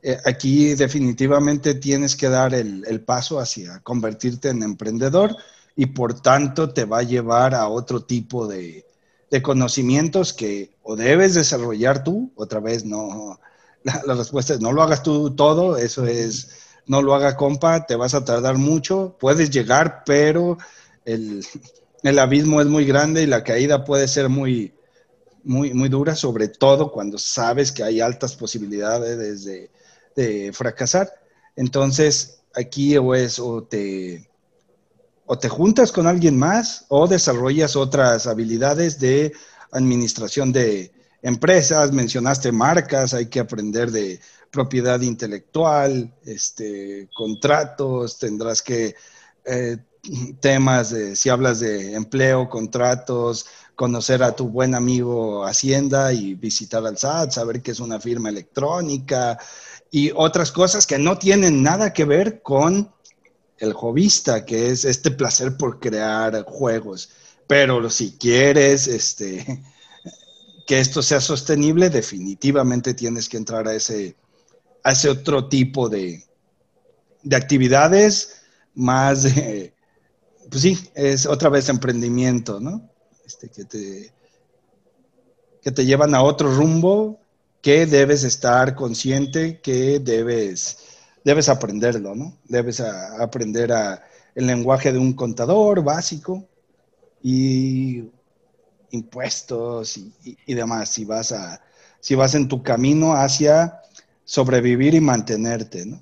[0.03, 5.37] Eh, aquí definitivamente tienes que dar el, el, paso hacia convertirte en emprendedor
[5.77, 8.87] y por tanto te va a llevar a otro tipo de,
[9.31, 13.39] de conocimientos que o debes desarrollar tú, otra vez no,
[13.85, 16.51] la, respuesta es no lo hagas tú todo, eso es,
[16.87, 20.59] no lo haga compa, te vas a tardar mucho, puedes llegar, pero
[21.05, 21.45] el,
[22.03, 24.75] el abismo es muy grande y la caída puede ser muy,
[25.45, 29.71] muy, muy dura, sobre todo cuando sabes que hay altas posibilidades de,
[30.17, 31.09] de fracasar.
[31.57, 34.30] Entonces, aquí o es o te,
[35.33, 39.33] o te juntas con alguien más o desarrollas otras habilidades de
[39.71, 40.91] administración de
[41.23, 44.19] empresas, mencionaste marcas, hay que aprender de
[44.51, 48.97] propiedad intelectual, este, contratos, tendrás que
[49.45, 49.77] eh,
[50.41, 56.85] temas de, si hablas de empleo, contratos, conocer a tu buen amigo Hacienda y visitar
[56.85, 59.39] al SAT, saber que es una firma electrónica
[59.93, 62.91] y otras cosas que no tienen nada que ver con
[63.61, 67.11] el hobbyista, que es este placer por crear juegos.
[67.47, 69.63] Pero si quieres este,
[70.67, 74.17] que esto sea sostenible, definitivamente tienes que entrar a ese,
[74.83, 76.25] a ese otro tipo de,
[77.23, 78.43] de actividades
[78.75, 79.75] más de,
[80.49, 82.91] pues sí, es otra vez emprendimiento, ¿no?
[83.27, 84.13] Este, que, te,
[85.63, 87.21] que te llevan a otro rumbo
[87.63, 90.79] que debes estar consciente, que debes,
[91.25, 92.37] debes aprenderlo, ¿no?
[92.45, 94.03] Debes aprender a,
[94.35, 96.47] el lenguaje de un contador básico
[97.23, 98.05] y
[98.91, 101.63] impuestos y, demás, si vas, a,
[102.01, 103.81] si vas en tu camino hacia
[104.25, 106.01] sobrevivir y mantenerte, ¿no?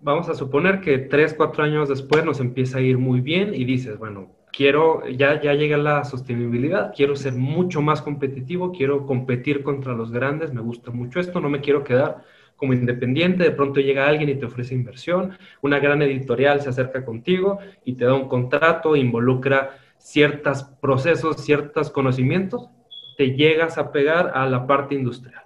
[0.00, 3.64] Vamos a suponer que tres, cuatro años después nos empieza a ir muy bien y
[3.64, 9.64] dices, bueno, quiero, ya, ya llega la sostenibilidad, quiero ser mucho más competitivo, quiero competir
[9.64, 12.24] contra los grandes, me gusta mucho esto, no me quiero quedar
[12.58, 17.06] como independiente, de pronto llega alguien y te ofrece inversión, una gran editorial se acerca
[17.06, 22.68] contigo y te da un contrato, involucra ciertos procesos, ciertos conocimientos,
[23.16, 25.44] te llegas a pegar a la parte industrial.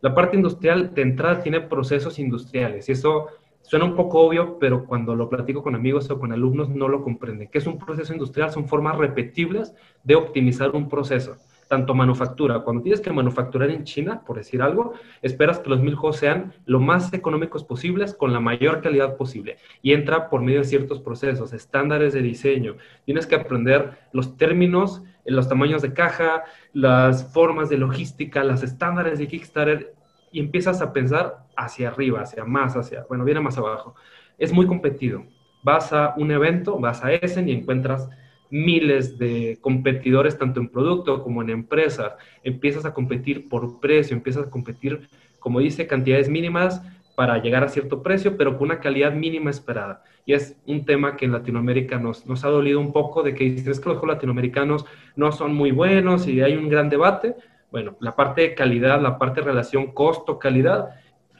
[0.00, 3.28] La parte industrial de entrada tiene procesos industriales y eso
[3.66, 7.02] Suena un poco obvio, pero cuando lo platico con amigos o con alumnos no lo
[7.02, 7.48] comprenden.
[7.48, 8.52] ¿Qué es un proceso industrial?
[8.52, 11.36] Son formas repetibles de optimizar un proceso,
[11.68, 12.60] tanto manufactura.
[12.60, 16.52] Cuando tienes que manufacturar en China, por decir algo, esperas que los mil juegos sean
[16.64, 19.58] lo más económicos posibles con la mayor calidad posible.
[19.82, 22.76] Y entra por medio de ciertos procesos, estándares de diseño.
[23.04, 29.18] Tienes que aprender los términos, los tamaños de caja, las formas de logística, los estándares
[29.18, 29.94] de Kickstarter
[30.30, 33.94] y empiezas a pensar hacia arriba, hacia más, hacia, bueno, viene más abajo.
[34.38, 35.24] Es muy competido.
[35.62, 38.08] Vas a un evento, vas a Essen y encuentras
[38.50, 42.14] miles de competidores, tanto en producto como en empresas.
[42.42, 46.82] Empiezas a competir por precio, empiezas a competir, como dice, cantidades mínimas
[47.14, 50.04] para llegar a cierto precio, pero con una calidad mínima esperada.
[50.26, 53.44] Y es un tema que en Latinoamérica nos, nos ha dolido un poco de que
[53.44, 57.34] dicen es que los latinoamericanos no son muy buenos y hay un gran debate,
[57.70, 60.90] bueno, la parte de calidad, la parte de relación costo-calidad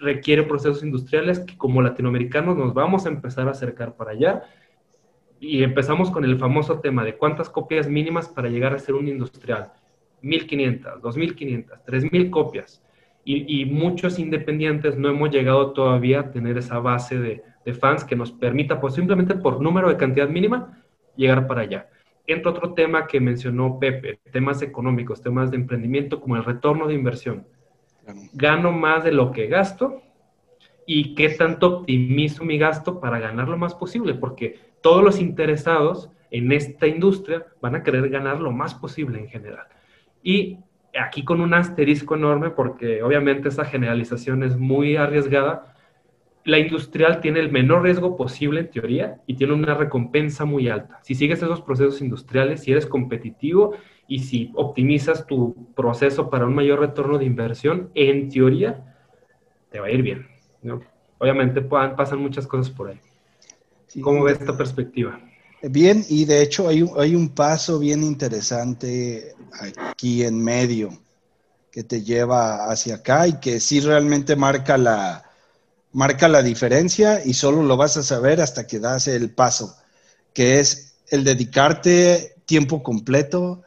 [0.01, 4.42] requiere procesos industriales que como latinoamericanos nos vamos a empezar a acercar para allá.
[5.38, 9.09] Y empezamos con el famoso tema de cuántas copias mínimas para llegar a ser un
[9.09, 9.72] industrial.
[10.22, 12.83] 1500, 2500, 3000 copias.
[13.25, 18.05] Y, y, muchos independientes no hemos llegado todavía a tener esa base de, de fans
[18.05, 20.81] que nos permita, pues simplemente por número de cantidad mínima,
[21.16, 21.88] llegar para allá
[22.27, 26.94] entra otro tema que mencionó Pepe, temas económicos, temas de emprendimiento como el retorno de
[26.94, 27.46] inversión.
[28.33, 30.03] Gano más de lo que gasto
[30.87, 36.12] y qué tanto optimizo mi gasto para ganar lo más posible, porque todos los interesados
[36.31, 39.66] en esta industria van a querer ganar lo más posible en general.
[40.22, 40.61] Y
[40.96, 45.75] aquí con un asterisco enorme, porque obviamente esa generalización es muy arriesgada,
[46.44, 51.01] la industrial tiene el menor riesgo posible en teoría y tiene una recompensa muy alta.
[51.03, 53.72] Si sigues esos procesos industriales, si eres competitivo
[54.07, 58.94] y si optimizas tu proceso para un mayor retorno de inversión, en teoría
[59.68, 60.29] te va a ir bien.
[61.18, 63.01] Obviamente pasan muchas cosas por ahí.
[64.03, 65.20] ¿Cómo ves esta perspectiva?
[65.62, 70.90] Bien, y de hecho hay un, hay un paso bien interesante aquí en medio
[71.70, 75.27] que te lleva hacia acá y que sí realmente marca la,
[75.92, 79.77] marca la diferencia y solo lo vas a saber hasta que das el paso,
[80.35, 83.62] que es el dedicarte tiempo completo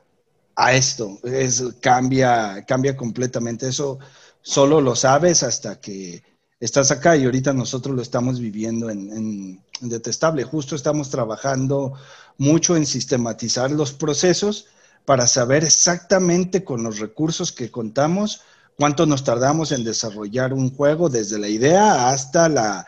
[0.55, 1.17] a esto.
[1.23, 3.67] Es, cambia, cambia completamente.
[3.67, 3.97] Eso
[4.41, 6.21] solo lo sabes hasta que
[6.59, 10.43] estás acá y ahorita nosotros lo estamos viviendo en, en, Detestable.
[10.43, 11.93] Justo estamos trabajando
[12.37, 14.67] mucho en sistematizar los procesos
[15.05, 18.41] para saber exactamente con los recursos que contamos
[18.77, 22.85] cuánto nos tardamos en desarrollar un juego desde la idea hasta la,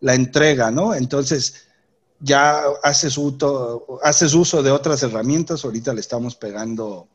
[0.00, 0.94] entrega, ¿no?
[0.94, 1.66] Entonces,
[2.20, 7.08] ya haces uso, haces uso de otras herramientas, ahorita le estamos pegando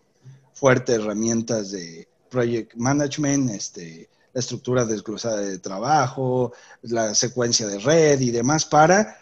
[0.54, 8.20] fuertes herramientas de project management, este, la estructura desglosada de trabajo, la secuencia de red
[8.20, 9.18] y demás para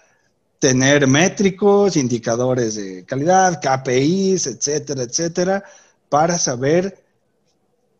[0.59, 5.63] tener métricos, indicadores de calidad, KPIs, etcétera, etcétera,
[6.09, 7.03] para saber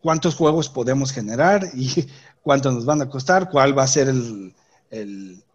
[0.02, 2.08] cuántos juegos podemos generar y
[2.42, 4.14] cuánto nos van a costar, cuál va a ser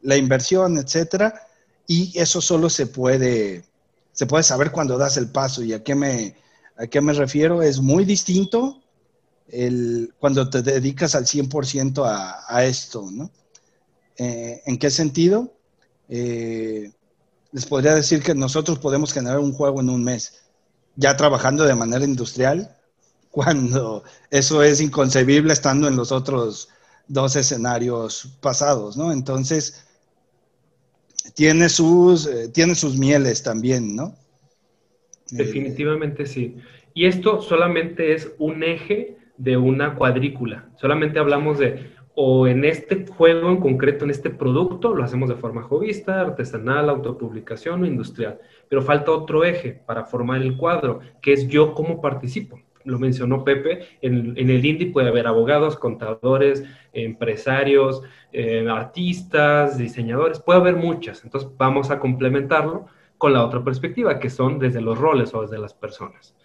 [0.03, 1.47] la inversión, etcétera.
[1.87, 3.65] Y eso solo se puede,
[4.13, 5.63] se puede saber cuando das el paso.
[5.63, 6.37] ¿Y a qué me,
[6.77, 7.63] a qué me refiero?
[7.63, 8.82] Es muy distinto
[10.19, 13.31] cuando te dedicas al 100% a, a, esto, ¿no?
[14.17, 15.53] Eh, ¿En qué sentido?
[16.09, 16.91] Eh,
[17.53, 20.43] les podría decir que nosotros podemos generar un juego en un mes,
[20.97, 22.79] ya trabajando de manera industrial,
[23.31, 26.69] cuando eso es inconcebible estando en los otros
[27.09, 29.13] dos escenarios pasados, ¿no?
[29.13, 29.85] Entonces,
[31.35, 34.15] tiene sus, eh, tiene sus mieles también, ¿no?
[35.31, 36.57] Definitivamente sí.
[36.95, 40.69] Y esto solamente es un eje de una cuadrícula.
[40.77, 45.35] Solamente hablamos de o en este juego en concreto, en este producto, lo hacemos de
[45.35, 48.39] forma jovista, artesanal, autopublicación o industrial.
[48.69, 52.61] Pero falta otro eje para formar el cuadro, que es yo cómo participo.
[52.85, 58.03] Lo mencionó Pepe, en, el indie puede haber abogados, contadores, empresarios,
[58.33, 61.25] eh, artistas, diseñadores, puede haber muchas.
[61.25, 65.59] Entonces vamos a complementarlo con la otra perspectiva, que son desde los roles o desde
[65.59, 66.37] las personas.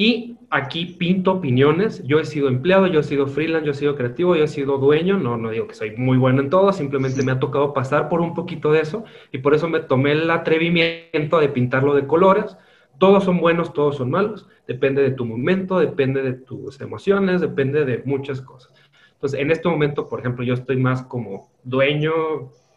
[0.00, 2.04] Y aquí pinto opiniones.
[2.04, 4.78] Yo he sido empleado, yo he sido freelance, yo he sido creativo, yo he sido
[4.78, 5.18] dueño.
[5.18, 8.20] No, no digo que soy muy bueno en todo, simplemente me ha tocado pasar por
[8.20, 12.56] un poquito de eso y por eso me tomé el atrevimiento de pintarlo de colores.
[12.98, 14.46] Todos son buenos, todos son malos.
[14.68, 18.72] Depende de tu momento, depende de tus emociones, depende de muchas cosas.
[19.14, 22.12] Entonces, en este momento, por ejemplo, yo estoy más como dueño,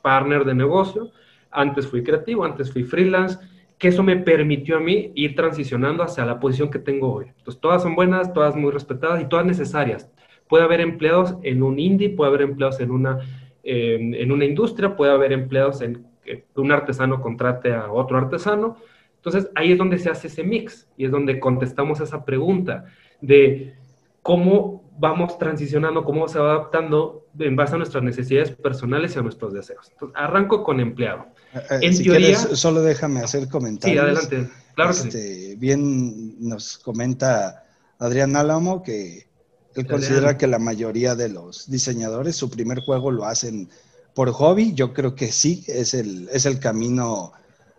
[0.01, 1.11] partner de negocio.
[1.51, 3.37] Antes fui creativo, antes fui freelance
[3.81, 7.25] que eso me permitió a mí ir transicionando hacia la posición que tengo hoy.
[7.35, 10.07] Entonces, todas son buenas, todas muy respetadas y todas necesarias.
[10.47, 13.17] Puede haber empleados en un indie, puede haber empleados en una,
[13.63, 18.77] en una industria, puede haber empleados en que un artesano contrate a otro artesano.
[19.15, 22.85] Entonces, ahí es donde se hace ese mix y es donde contestamos esa pregunta
[23.19, 23.73] de
[24.21, 29.23] cómo vamos transicionando, cómo se va adaptando en base a nuestras necesidades personales y a
[29.23, 29.89] nuestros deseos.
[29.91, 31.25] Entonces, arranco con empleado.
[31.53, 33.99] Eh, eh, en teoría, solo déjame hacer comentarios.
[33.99, 34.51] Sí, adelante.
[34.75, 37.65] Claro este, Bien nos comenta
[37.97, 39.27] Adrián Álamo que
[39.75, 43.69] él considera que la mayoría de los diseñadores su primer juego lo hacen
[44.13, 44.73] por hobby.
[44.75, 47.33] Yo creo que sí, es el, es el camino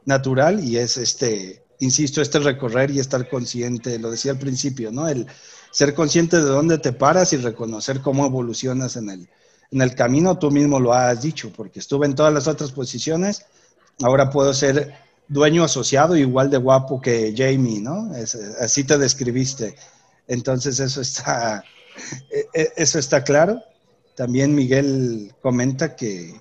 [0.06, 5.08] natural y es este, insisto, este recorrer y estar consciente, lo decía al principio, ¿no?
[5.08, 5.28] El
[5.72, 9.28] ser consciente de dónde te paras y reconocer cómo evolucionas en el,
[9.72, 13.44] en el camino, tú mismo lo has dicho, porque estuve en todas las otras posiciones
[14.00, 14.94] ahora puedo ser
[15.28, 18.10] dueño asociado igual de guapo que Jamie, ¿no?
[18.60, 19.76] así te describiste.
[20.28, 21.64] Entonces eso está,
[22.30, 23.60] e, e, eso está claro.
[24.14, 26.40] También Miguel comenta que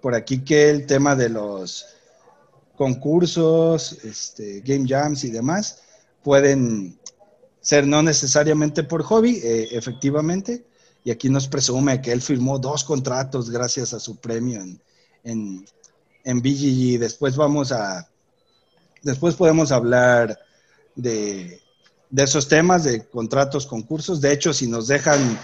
[0.00, 1.86] por aquí que el tema de los
[2.76, 5.82] concursos, este, game jams y demás
[6.24, 6.98] pueden
[7.62, 10.66] ser no necesariamente por hobby, eh, efectivamente.
[11.04, 14.60] Y aquí nos presume que él firmó dos contratos gracias a su premio
[15.24, 15.64] en
[16.24, 16.98] en BGG.
[16.98, 18.08] Después vamos a,
[19.02, 20.38] después podemos hablar
[20.94, 21.60] de,
[22.16, 24.20] esos temas, de contratos, concursos.
[24.20, 25.38] De hecho, si nos dejan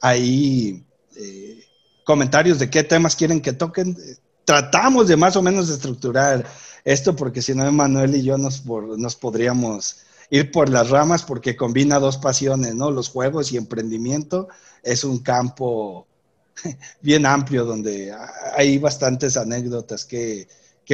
[0.00, 0.84] ahí
[1.16, 1.64] eh,
[2.04, 3.96] comentarios de qué temas quieren que toquen,
[4.44, 6.44] tratamos de más o menos estructurar
[6.84, 9.98] esto, porque si no, Emanuel y yo nos, nos podríamos
[10.30, 12.90] ir por las ramas porque combina dos pasiones, ¿no?
[12.90, 14.48] Los juegos y emprendimiento
[14.82, 16.06] es un campo
[17.02, 18.14] bien amplio donde
[18.56, 20.48] hay bastantes anécdotas que,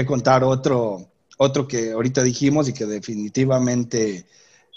[0.06, 0.44] contar.
[0.44, 4.26] Otro, otro que ahorita dijimos y que definitivamente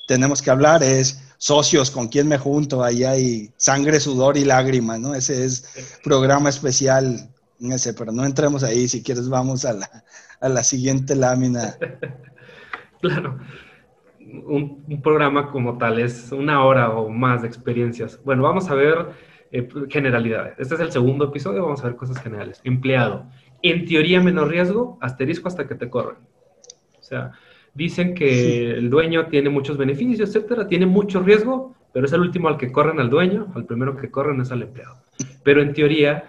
[0.08, 5.00] tenemos que hablar es socios, con quién me junto, ahí hay sangre, sudor y lágrimas,
[5.00, 5.14] ¿no?
[5.14, 5.66] Ese es
[6.04, 10.06] programa especial, ese, pero no entremos ahí, si quieres vamos a la,
[10.40, 11.78] a la siguiente lámina.
[13.02, 13.40] Claro,
[14.46, 18.20] un, un, programa como tal es una hora o más de experiencias.
[18.24, 19.08] Bueno, vamos a ver
[19.52, 20.54] eh, generalidades.
[20.60, 22.62] Este es el segundo episodio, vamos a ver cosas generales.
[22.64, 23.26] Empleado.
[23.64, 26.18] En teoría, menos riesgo, asterisco hasta que te corren.
[27.00, 27.32] O sea,
[27.74, 32.48] dicen que el dueño tiene muchos beneficios, etcétera, tiene mucho riesgo, pero es el último
[32.48, 34.98] al que corren al dueño, al primero que corren es al empleado.
[35.44, 36.26] Pero en teoría,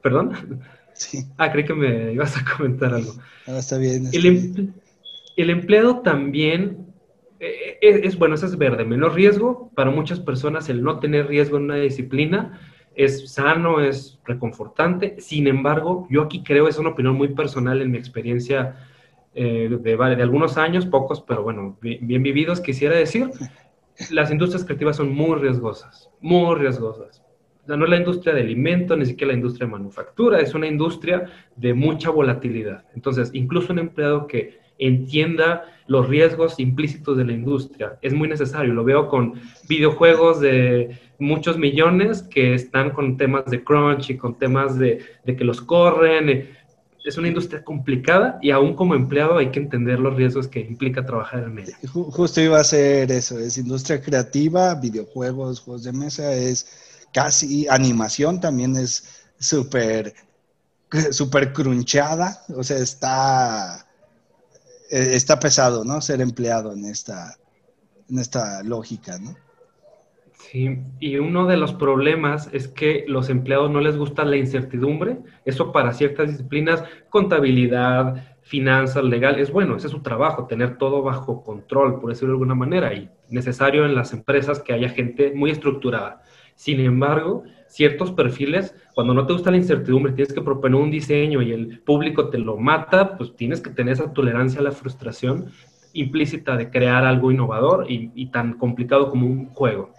[0.00, 0.60] ¿perdón?
[0.94, 1.24] Sí.
[1.38, 3.12] Ah, creí que me ibas a comentar algo.
[3.46, 4.08] Ah, está bien.
[4.12, 4.72] el,
[5.36, 6.91] el empleado también
[7.44, 9.72] eh, es, bueno, eso es verde, menos riesgo.
[9.74, 12.60] Para muchas personas el no tener riesgo en una disciplina
[12.94, 15.16] es sano, es reconfortante.
[15.18, 18.76] Sin embargo, yo aquí creo, es una opinión muy personal en mi experiencia
[19.34, 23.30] eh, de, de, algunos años, pocos, pero bueno, bien, bien, vividos, quisiera decir,
[24.12, 27.24] las industrias creativas son muy riesgosas, muy riesgosas.
[27.66, 31.24] no es la industria de alimento, ni siquiera la industria de manufactura, es una industria
[31.56, 32.84] de mucha volatilidad.
[32.94, 38.72] Entonces, incluso un empleado que entienda los riesgos implícitos de la industria es muy necesario.
[38.72, 39.34] Lo veo con
[39.68, 45.36] videojuegos de muchos millones que están con temas de crunch y con temas de, de
[45.36, 46.48] que los corren.
[47.04, 51.04] Es una industria complicada y aún como empleado hay que entender los riesgos que implica
[51.04, 51.76] trabajar en ella.
[51.92, 56.66] Justo iba a ser eso, es industria creativa, videojuegos, juegos de mesa, es
[57.12, 60.14] casi animación también es súper,
[61.10, 63.86] súper crunchada, o sea, está,
[64.92, 66.00] está pesado, ¿no?
[66.00, 67.36] Ser empleado en esta,
[68.10, 69.34] en esta lógica, ¿no?
[70.34, 75.18] Sí, y uno de los problemas es que los empleados no les gusta la incertidumbre.
[75.46, 81.02] Eso para ciertas disciplinas, contabilidad, finanzas, legal, es bueno, ese es su trabajo, tener todo
[81.02, 85.32] bajo control, por decirlo de alguna manera, y necesario en las empresas que haya gente
[85.34, 86.22] muy estructurada.
[86.54, 91.40] Sin embargo, ciertos perfiles, cuando no te gusta la incertidumbre, tienes que proponer un diseño
[91.42, 95.46] y el público te lo mata, pues tienes que tener esa tolerancia a la frustración
[95.94, 99.92] implícita de crear algo innovador y, tan complicado como un juego.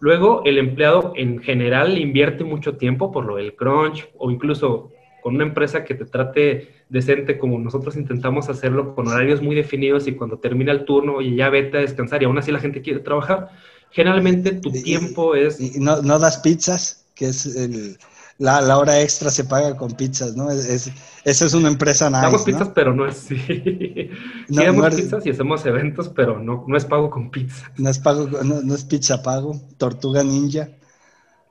[0.00, 4.90] Luego, el empleado en general invierte mucho tiempo por lo del crunch o incluso
[5.22, 10.06] con una empresa que te trate decente como nosotros intentamos hacerlo con horarios muy definidos
[10.06, 12.82] y cuando termina el turno, oye, ya vete a descansar y aún así la gente
[12.82, 13.48] quiere trabajar,
[13.94, 15.60] generalmente tu tiempo es...
[15.60, 17.96] Y no, no, das pizzas, que es el,
[18.38, 20.50] la, la, hora extra se paga con pizzas, ¿no?
[20.50, 20.92] Es, es,
[21.24, 23.16] eso es una empresa nice, Damos pizzas, pero no es...
[23.16, 24.10] Sí,
[24.48, 27.70] no, damos pizzas y hacemos eventos, pero no, no es pago con pizza.
[27.76, 30.70] No es, pago, no, es pizza pago, tortuga ninja.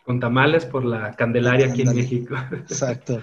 [0.05, 2.35] Con tamales por la Candelaria aquí en México.
[2.51, 3.21] Exacto.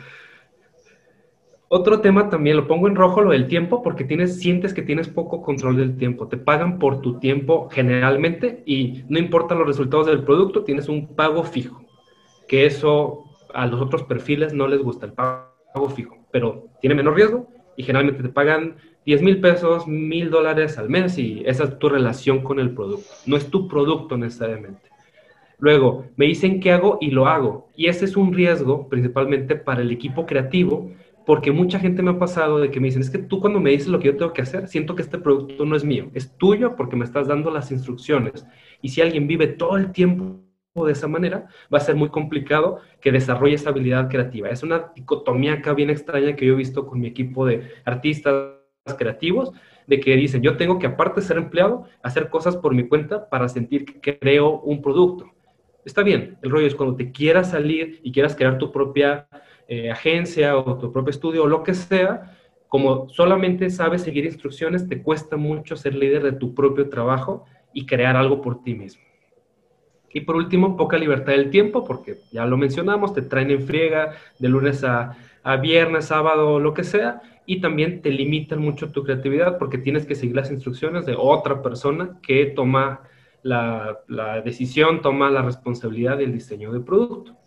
[1.72, 5.06] Otro tema también, lo pongo en rojo, lo del tiempo, porque tienes, sientes que tienes
[5.06, 6.26] poco control del tiempo.
[6.26, 11.14] Te pagan por tu tiempo generalmente y no importa los resultados del producto, tienes un
[11.14, 11.84] pago fijo.
[12.48, 13.22] Que eso
[13.54, 17.46] a los otros perfiles no les gusta, el pago fijo, pero tiene menos riesgo
[17.76, 18.74] y generalmente te pagan
[19.06, 23.12] 10 mil pesos, mil dólares al mes y esa es tu relación con el producto.
[23.26, 24.90] No es tu producto necesariamente.
[25.60, 27.68] Luego, me dicen qué hago y lo hago.
[27.76, 30.90] Y ese es un riesgo principalmente para el equipo creativo
[31.30, 33.70] porque mucha gente me ha pasado de que me dicen, es que tú cuando me
[33.70, 36.36] dices lo que yo tengo que hacer, siento que este producto no es mío, es
[36.36, 38.44] tuyo porque me estás dando las instrucciones.
[38.82, 40.40] Y si alguien vive todo el tiempo
[40.84, 44.48] de esa manera, va a ser muy complicado que desarrolle esa habilidad creativa.
[44.48, 48.56] Es una dicotomía acá bien extraña que yo he visto con mi equipo de artistas
[48.98, 49.52] creativos,
[49.86, 53.28] de que dicen, yo tengo que aparte de ser empleado, hacer cosas por mi cuenta
[53.28, 55.30] para sentir que creo un producto.
[55.84, 59.28] Está bien, el rollo es cuando te quieras salir y quieras crear tu propia
[59.72, 64.88] eh, agencia o tu propio estudio o lo que sea, como solamente sabes seguir instrucciones,
[64.88, 69.00] te cuesta mucho ser líder de tu propio trabajo y crear algo por ti mismo.
[70.12, 74.14] Y por último, poca libertad del tiempo, porque ya lo mencionamos, te traen en friega
[74.40, 79.04] de lunes a, a viernes, sábado, lo que sea, y también te limitan mucho tu
[79.04, 83.02] creatividad porque tienes que seguir las instrucciones de otra persona que toma
[83.44, 87.39] la, la decisión, toma la responsabilidad del diseño del producto.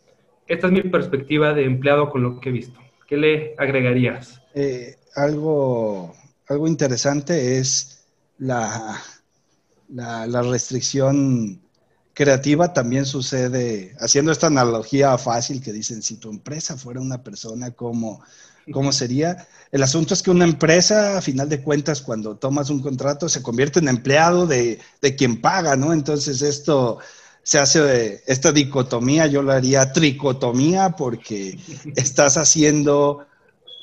[0.48, 2.80] Esta es mi perspectiva de empleado con lo que he visto.
[3.08, 4.42] ¿Qué le agregarías?
[4.54, 6.14] Eh, algo,
[6.48, 8.06] algo interesante es
[8.38, 9.00] la,
[9.90, 11.62] la, restricción
[12.14, 17.72] creativa también sucede, haciendo esta analogía fácil que dicen, si tu empresa fuera una persona,
[17.72, 18.24] ¿cómo,
[18.72, 19.48] cómo sería?
[19.72, 23.42] El asunto es que una empresa, a final de cuentas, cuando tomas un contrato, se
[23.42, 25.94] convierte en empleado de, de quien paga, ¿no?
[25.94, 27.00] Entonces esto
[27.44, 31.60] se hace esta dicotomía, yo lo haría tricotomía porque
[31.96, 33.26] estás haciendo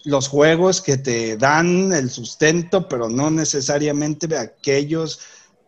[0.05, 5.21] los juegos que te dan el sustento, pero no necesariamente aquellos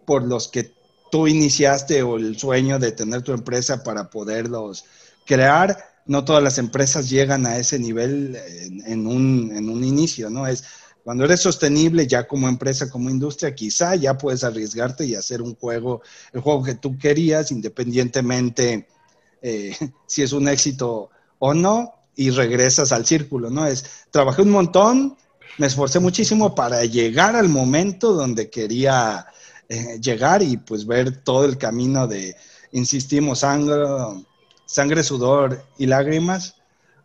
[0.07, 0.73] por los que
[1.11, 4.87] tú iniciaste o el sueño de tener tu empresa para poderlos
[5.27, 5.77] crear.
[6.07, 8.37] No todas las empresas llegan a ese nivel
[8.87, 10.47] en, un, en un inicio, ¿no?
[10.47, 10.65] Es
[11.05, 15.57] cuando eres sostenible ya como empresa, como industria, quizá ya puedes arriesgarte y hacer un
[15.57, 18.87] juego, el juego que tú querías, independientemente
[19.41, 19.77] eh,
[20.07, 23.67] si es un éxito o no, y regresas al círculo, ¿no?
[23.67, 25.17] Es, trabajé un montón,
[25.59, 29.27] me esforcé muchísimo para llegar al momento donde quería
[29.69, 32.37] eh, llegar y pues ver todo el camino de,
[32.73, 33.85] insistimos, sangre,
[34.67, 36.57] sangre, sudor y lágrimas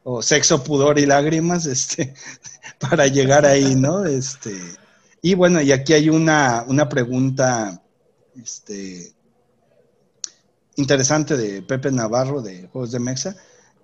[0.10, 2.14] o sexo, pudor y lágrimas, este,
[2.80, 4.06] para llegar ahí, ¿no?
[4.06, 4.54] Este,
[5.22, 7.84] y bueno, y aquí hay una, una pregunta
[8.42, 9.12] este,
[10.78, 13.36] interesante de Pepe Navarro de Juegos de Mexa.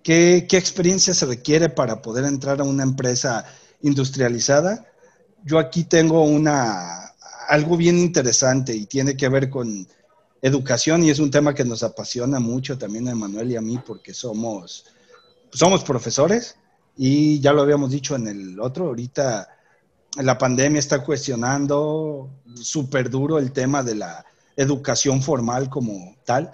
[0.02, 3.44] ¿Qué, ¿Qué experiencia se requiere para poder entrar a una empresa
[3.82, 4.86] industrializada?
[5.44, 7.14] Yo aquí tengo una,
[7.50, 9.86] algo bien interesante y tiene que ver con
[10.42, 13.78] educación y es un tema que nos apasiona mucho también a Manuel y a mí
[13.86, 14.86] porque somos,
[15.54, 16.58] somos profesores
[16.98, 19.48] y ya lo habíamos dicho en el otro, ahorita
[20.18, 24.26] la pandemia está cuestionando súper duro el tema de la
[24.56, 26.52] educación formal como tal.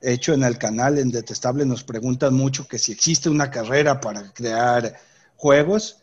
[0.00, 4.00] De hecho, en el canal en Detestable nos preguntan mucho que si existe una carrera
[4.00, 4.98] para crear
[5.36, 5.98] juegos,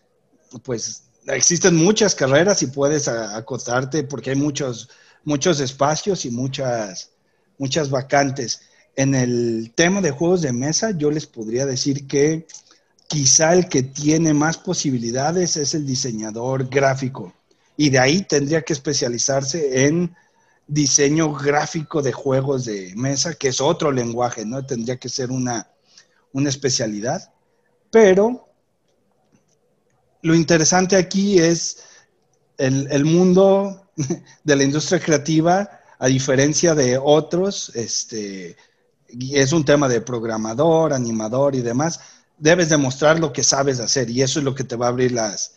[0.63, 4.89] pues existen muchas carreras y puedes acotarte porque hay muchos,
[5.23, 7.11] muchos espacios y muchas,
[7.57, 8.61] muchas vacantes.
[8.99, 12.45] En el tema de juegos de mesa, yo les podría decir que
[13.07, 17.33] quizá el que tiene más posibilidades es el diseñador gráfico.
[17.77, 20.13] Y de ahí tendría que especializarse en
[20.67, 24.65] diseño gráfico de juegos de mesa, que es otro lenguaje, ¿no?
[24.65, 25.71] Tendría que ser una,
[26.33, 27.31] una especialidad.
[27.89, 28.49] Pero
[30.23, 31.83] lo interesante aquí es
[32.57, 33.87] el, mundo
[34.43, 38.57] de la industria creativa, a diferencia de otros, este,
[39.31, 41.99] es un tema de programador, animador y demás,
[42.37, 45.11] debes demostrar lo que sabes hacer y eso es lo que te va a abrir
[45.11, 45.53] las,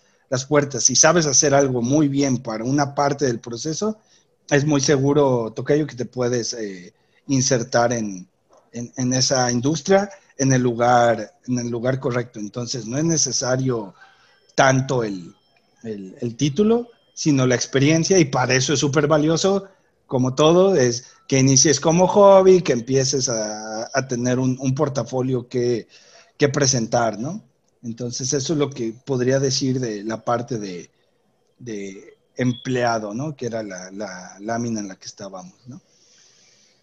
[0.48, 0.84] puertas.
[0.84, 3.98] Si sabes hacer algo muy bien para una parte del proceso,
[4.50, 6.94] es muy seguro, Tocayo, que te puedes eh,
[7.26, 8.26] insertar en,
[8.72, 12.40] esa industria en el, lugar, en el lugar correcto.
[12.40, 13.94] Entonces, no es necesario
[14.54, 15.34] tanto el,
[16.36, 19.68] título, sino la experiencia y para eso es súper valioso,
[20.06, 25.88] como todo, es que inicies como hobby, que empieces a, tener un, portafolio que,
[26.52, 27.42] presentar, ¿no?
[27.82, 30.90] Entonces eso es lo que podría decir de la parte de,
[32.36, 33.34] empleado, ¿no?
[33.34, 35.80] Que era la, la, lámina en la que estábamos, ¿no?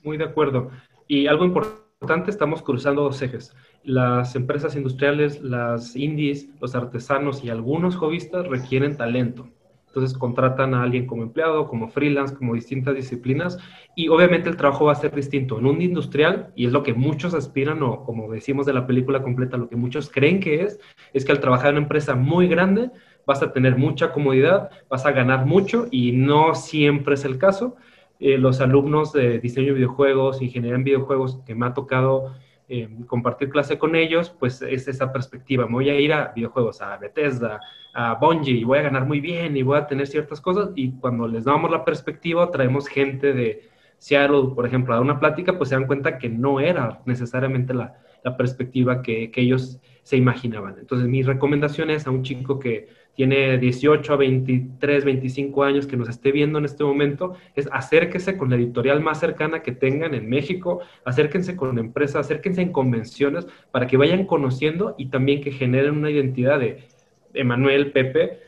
[0.04, 0.72] Muy de acuerdo.
[1.08, 7.52] Y algo importante, estamos cruzando dos ejes las empresas industriales, las indies, los artesanos y
[7.52, 9.48] algunos hobbyistas requieren talento.
[9.90, 13.58] Entonces contratan a alguien como empleado, como freelance, como distintas disciplinas
[13.96, 15.58] y obviamente el trabajo va a ser distinto.
[15.58, 19.24] En un industrial, y es lo que muchos aspiran o como decimos de la película
[19.24, 20.80] completa, lo que muchos creen que es,
[21.12, 22.92] es que al trabajar en una empresa muy grande
[23.26, 27.76] vas a tener mucha comodidad, vas a ganar mucho y no siempre es el caso.
[28.20, 32.36] Eh, los alumnos de diseño de videojuegos, ingeniería en videojuegos que me ha tocado
[32.70, 35.66] eh, compartir clase con ellos, pues es esa perspectiva.
[35.66, 37.60] Me voy a ir a videojuegos, a Bethesda,
[37.94, 40.70] a Bungie, y voy a ganar muy bien y voy a tener ciertas cosas.
[40.76, 45.58] Y cuando les damos la perspectiva, traemos gente de Seattle, por ejemplo, a una plática,
[45.58, 50.18] pues se dan cuenta que no era necesariamente la, la perspectiva que, que ellos se
[50.18, 50.76] imaginaban.
[50.80, 52.88] Entonces, mi recomendación es a un chico que
[53.20, 58.38] tiene 18 a 23, 25 años que nos esté viendo en este momento, es acérquese
[58.38, 63.46] con la editorial más cercana que tengan en México, acérquense con empresas, acérquense en convenciones
[63.72, 66.86] para que vayan conociendo y también que generen una identidad de
[67.34, 68.40] Emanuel, Pepe,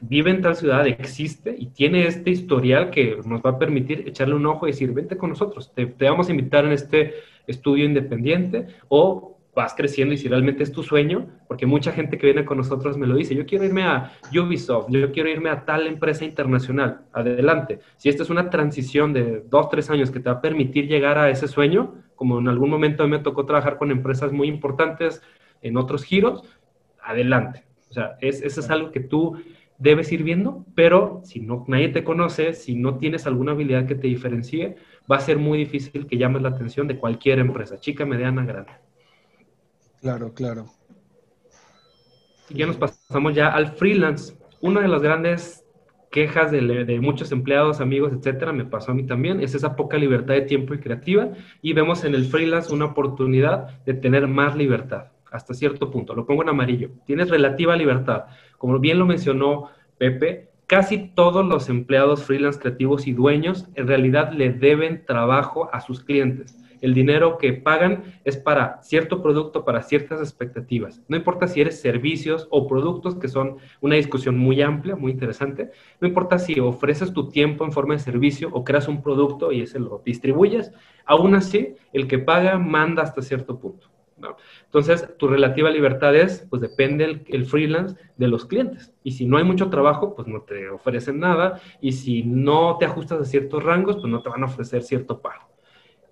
[0.00, 4.34] vive en tal ciudad, existe y tiene este historial que nos va a permitir echarle
[4.34, 7.14] un ojo y decir, vente con nosotros, te, te vamos a invitar en este
[7.46, 12.26] estudio independiente o vas creciendo y si realmente es tu sueño, porque mucha gente que
[12.26, 15.64] viene con nosotros me lo dice, yo quiero irme a Ubisoft, yo quiero irme a
[15.64, 17.80] tal empresa internacional, adelante.
[17.96, 21.18] Si esta es una transición de dos, tres años que te va a permitir llegar
[21.18, 24.48] a ese sueño, como en algún momento a mí me tocó trabajar con empresas muy
[24.48, 25.22] importantes
[25.62, 26.44] en otros giros,
[27.02, 27.64] adelante.
[27.90, 29.36] O sea, es, eso es algo que tú
[29.78, 33.94] debes ir viendo, pero si no, nadie te conoce, si no tienes alguna habilidad que
[33.94, 34.76] te diferencie,
[35.10, 38.72] va a ser muy difícil que llames la atención de cualquier empresa, chica, mediana, grande.
[40.00, 40.66] Claro, claro.
[42.48, 44.34] Y ya nos pasamos ya al freelance.
[44.60, 45.64] Una de las grandes
[46.10, 50.34] quejas de, muchos empleados, amigos, etcétera, me pasó a mí también, es esa poca libertad
[50.34, 51.28] de tiempo y creativa.
[51.62, 56.14] Y vemos en el freelance una oportunidad de tener más libertad, hasta cierto punto.
[56.14, 56.90] Lo pongo en amarillo.
[57.06, 58.24] Tienes relativa libertad.
[58.58, 64.32] Como bien lo mencionó Pepe, casi todos los empleados freelance creativos y dueños en realidad
[64.32, 69.82] le deben trabajo a sus clientes el dinero que pagan es para cierto producto, para
[69.82, 71.02] ciertas expectativas.
[71.08, 75.70] No importa si eres servicios o productos, que son una discusión muy amplia, muy interesante.
[76.00, 79.62] No importa si ofreces tu tiempo en forma de servicio o creas un producto y
[79.62, 80.72] ese lo distribuyes.
[81.04, 83.88] Aún así, el que paga manda hasta cierto punto.
[84.64, 88.92] Entonces, tu relativa libertad es, pues depende el, el, freelance de los clientes.
[89.02, 91.60] Y si no hay mucho trabajo, pues no te ofrecen nada.
[91.80, 95.20] Y si no te ajustas a ciertos rangos, pues no te van a ofrecer cierto
[95.20, 95.48] pago.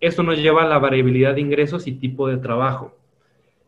[0.01, 2.97] Eso nos lleva a la variabilidad de ingresos y tipo de trabajo.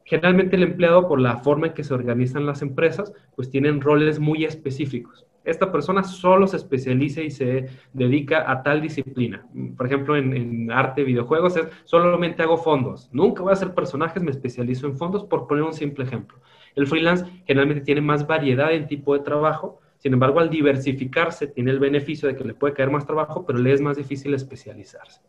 [0.05, 4.19] Generalmente el empleado, por la forma en que se organizan las empresas, pues tienen roles
[4.19, 5.27] muy específicos.
[5.45, 9.47] Esta persona solo se especializa y se dedica a tal disciplina.
[9.77, 13.09] Por ejemplo, en, arte, videojuegos, es solamente hago fondos.
[13.13, 16.39] Nunca voy a hacer personajes, me especializo en fondos, por poner un simple ejemplo.
[16.77, 21.71] El freelance generalmente tiene más variedad en tipo de trabajo, sin embargo, al diversificarse, tiene
[21.71, 25.21] el beneficio de que le puede caer más trabajo, pero le es más difícil especializarse.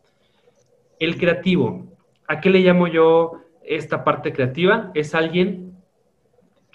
[1.01, 1.97] El creativo,
[2.27, 4.91] ¿a qué le llamo yo esta parte creativa?
[4.93, 5.73] Es alguien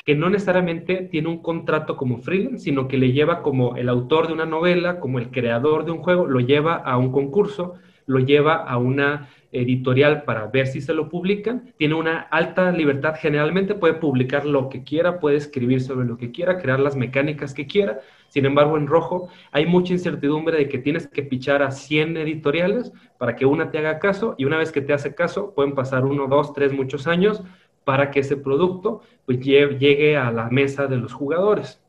[0.05, 4.27] que no necesariamente tiene un contrato como freelance, sino que le lleva como el autor
[4.27, 7.75] de una novela, como el creador de un juego, lo lleva a un concurso,
[8.07, 9.29] lo lleva a una
[9.61, 14.69] editorial para ver si se lo publican, tiene una alta libertad, generalmente puede publicar lo
[14.69, 18.77] que quiera, puede escribir sobre lo que quiera, crear las mecánicas que quiera, sin embargo
[18.77, 23.47] en rojo hay mucha incertidumbre de que tienes que pichar a 100 editoriales para que
[23.47, 26.53] una te haga caso y una vez que te hace caso pueden pasar uno, dos,
[26.53, 27.43] tres, muchos años
[27.85, 31.81] para que ese producto pues, llegue a la mesa de los jugadores.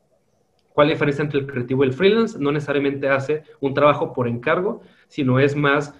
[0.72, 2.38] ¿Cuál diferencia entre el creativo y el freelance?
[2.38, 5.92] No necesariamente hace un trabajo por encargo, sino es más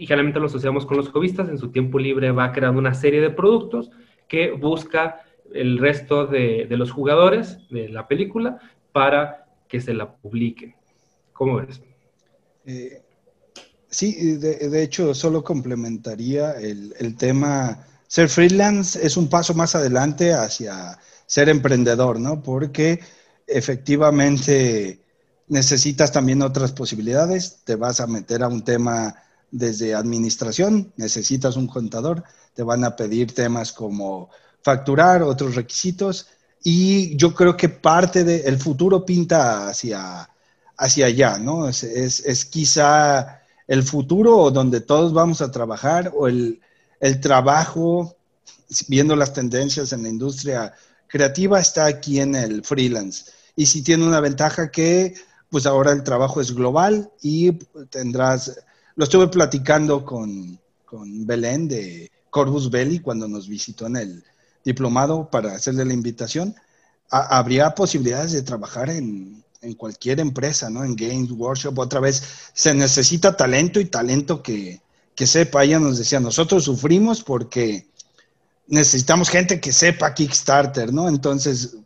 [0.00, 3.20] y generalmente lo asociamos con los hobbyistas, en su tiempo libre va creando una serie
[3.20, 3.90] de productos
[4.28, 5.20] que busca
[5.52, 8.58] el resto de, los jugadores de la película
[8.92, 10.74] para que se la publiquen.
[11.34, 11.82] ¿Cómo ves?
[12.64, 13.02] Eh,
[13.90, 20.32] sí, de, hecho, solo complementaría el, el tema, ser freelance es un paso más adelante
[20.32, 22.42] hacia ser emprendedor, ¿no?
[22.42, 23.00] Porque
[23.46, 25.02] efectivamente
[25.48, 29.14] necesitas también otras posibilidades, te vas a meter a un tema
[29.50, 32.24] desde administración, necesitas un contador,
[32.54, 34.30] te van a pedir temas como
[34.62, 36.28] facturar, otros requisitos,
[36.62, 40.28] y yo creo que parte del futuro pinta hacia,
[40.76, 41.68] hacia allá, ¿no?
[41.68, 46.60] Es, es, quizá el futuro donde todos vamos a trabajar o el,
[47.00, 48.16] el trabajo,
[48.88, 50.74] viendo las tendencias en la industria
[51.06, 53.32] creativa, está aquí en el freelance.
[53.56, 55.14] Y si tiene una ventaja que,
[55.48, 57.52] pues ahora el trabajo es global y
[57.88, 58.60] tendrás
[59.00, 60.60] lo estuve platicando con,
[61.24, 64.24] Belén de Corvus Belli cuando nos visitó en el
[64.62, 66.54] diplomado para hacerle la invitación.
[67.08, 69.42] habría posibilidades de trabajar en,
[69.78, 70.84] cualquier empresa, ¿no?
[70.84, 71.78] En Games Workshop.
[71.78, 72.22] Otra vez,
[72.52, 74.82] se necesita talento y talento que,
[75.14, 75.64] que sepa.
[75.64, 77.86] Ella nos decía, nosotros sufrimos porque
[78.66, 81.08] necesitamos gente que sepa Kickstarter, ¿no?
[81.08, 81.76] Entonces,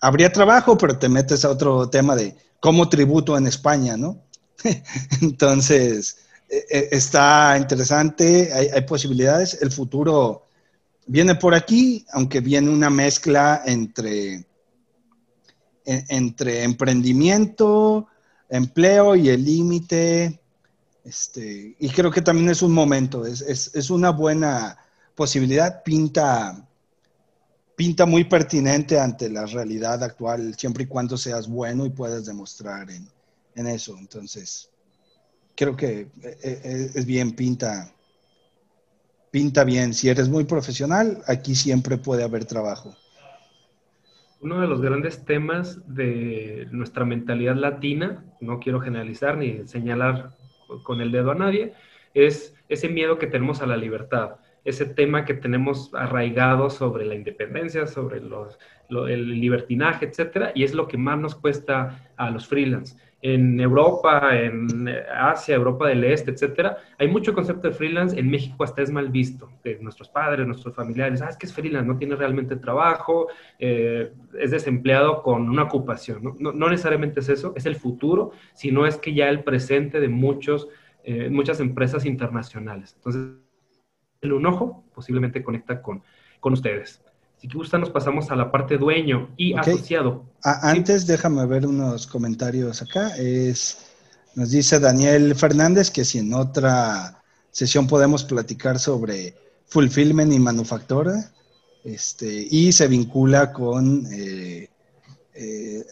[0.00, 4.22] habría trabajo, pero te metes a otro tema de cómo tributo en España, ¿no?
[5.20, 6.18] Entonces,
[6.48, 9.60] está interesante, hay, posibilidades.
[9.60, 10.44] El futuro
[11.06, 14.46] viene por aquí, aunque viene una mezcla entre,
[15.84, 18.06] entre emprendimiento,
[18.48, 20.40] empleo y el límite.
[21.04, 24.76] Este, y creo que también es un momento, es, una buena
[25.14, 26.68] posibilidad, pinta,
[27.76, 32.90] pinta muy pertinente ante la realidad actual, siempre y cuando seas bueno y puedas demostrar
[32.90, 33.08] en,
[33.54, 33.96] en eso.
[33.98, 34.68] Entonces,
[35.56, 36.08] creo que eh,
[36.42, 37.92] eh, es bien, pinta,
[39.30, 39.94] pinta bien.
[39.94, 42.94] Si eres muy profesional, aquí siempre puede haber trabajo.
[44.40, 50.30] Uno de los grandes temas de nuestra mentalidad latina, no quiero generalizar ni señalar
[50.84, 51.72] con el dedo a nadie,
[52.12, 57.14] es ese miedo que tenemos a la libertad, ese tema que tenemos arraigado sobre la
[57.14, 58.58] independencia, sobre los,
[58.90, 64.38] el libertinaje, etcétera, y es lo que más nos cuesta a los freelance en Europa,
[64.38, 68.18] en Asia, Europa del Este, etcétera, hay mucho concepto de freelance.
[68.18, 69.50] En México hasta es mal visto.
[69.64, 74.12] De nuestros padres, nuestros familiares, ah, es que es freelance, no tiene realmente trabajo, eh,
[74.38, 76.36] es desempleado con una ocupación.
[76.38, 76.52] ¿no?
[76.52, 76.68] ¿no?
[76.68, 80.68] necesariamente es eso, es el futuro, sino es que ya el presente de muchos,
[81.04, 82.94] eh, muchas empresas internacionales.
[82.96, 83.32] Entonces,
[84.20, 86.02] el un ojo posiblemente conecta con,
[86.40, 87.05] con ustedes.
[87.40, 90.24] Si gusta, nos pasamos a la parte dueño y asociado.
[90.42, 93.14] antes, déjame ver unos comentarios acá.
[93.16, 93.78] Es,
[94.34, 99.34] nos dice Daniel Fernández que si en otra sesión podemos platicar sobre
[99.66, 101.30] fulfillment y manufactura,
[101.84, 104.68] este, y se vincula con eh,
[105.34, 105.84] eh,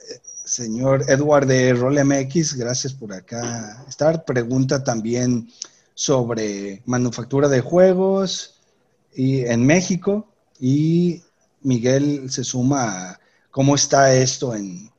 [0.45, 4.25] señor Edward de RolMX, gracias por acá estar.
[4.25, 5.49] Pregunta también
[5.95, 8.61] sobre manufactura de juegos
[9.15, 10.27] y en México
[10.59, 11.23] y
[11.65, 14.93] Miguel se suma a cómo está esto en,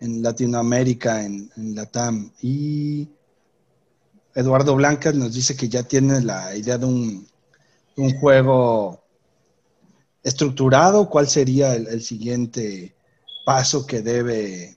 [0.00, 2.32] Latinoamérica, en, la TAM.
[2.42, 3.08] Y
[4.34, 7.26] Eduardo Blancas nos dice que ya tiene la idea de un,
[8.20, 9.00] juego
[10.24, 11.08] estructurado.
[11.08, 12.96] ¿Cuál sería el, siguiente
[13.46, 14.76] paso que debe,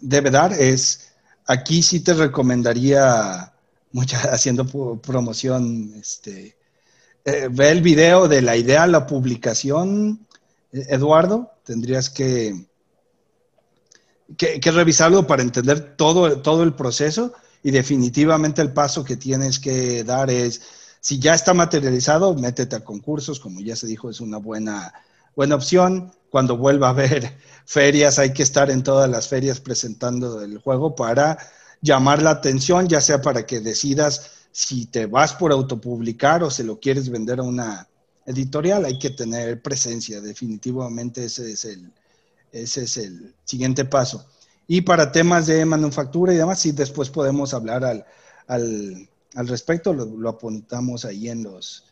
[0.00, 0.54] debe dar?
[0.54, 1.12] Es,
[1.46, 3.52] aquí sí te recomendaría,
[3.92, 4.64] mucha, haciendo
[5.00, 6.57] promoción, este,
[7.28, 10.26] eh, ve el video de la idea a la publicación,
[10.72, 12.66] eh, Eduardo, tendrías que,
[14.38, 20.04] que, revisarlo para entender todo, todo el proceso y definitivamente el paso que tienes que
[20.04, 20.62] dar es,
[21.00, 24.94] si ya está materializado, métete a concursos, como ya se dijo, es una buena,
[25.36, 26.12] buena opción.
[26.30, 30.94] Cuando vuelva a haber ferias, hay que estar en todas las ferias presentando el juego
[30.94, 31.36] para
[31.82, 36.64] llamar la atención, ya sea para que decidas si te vas por autopublicar o se
[36.64, 37.88] lo quieres vender a una
[38.26, 40.20] editorial, hay que tener presencia.
[40.20, 41.92] Definitivamente ese es el,
[42.50, 44.26] ese es el siguiente paso.
[44.66, 48.04] Y para temas de manufactura y demás, sí, después podemos hablar al,
[48.48, 51.84] al, al respecto, lo, apuntamos ahí en los,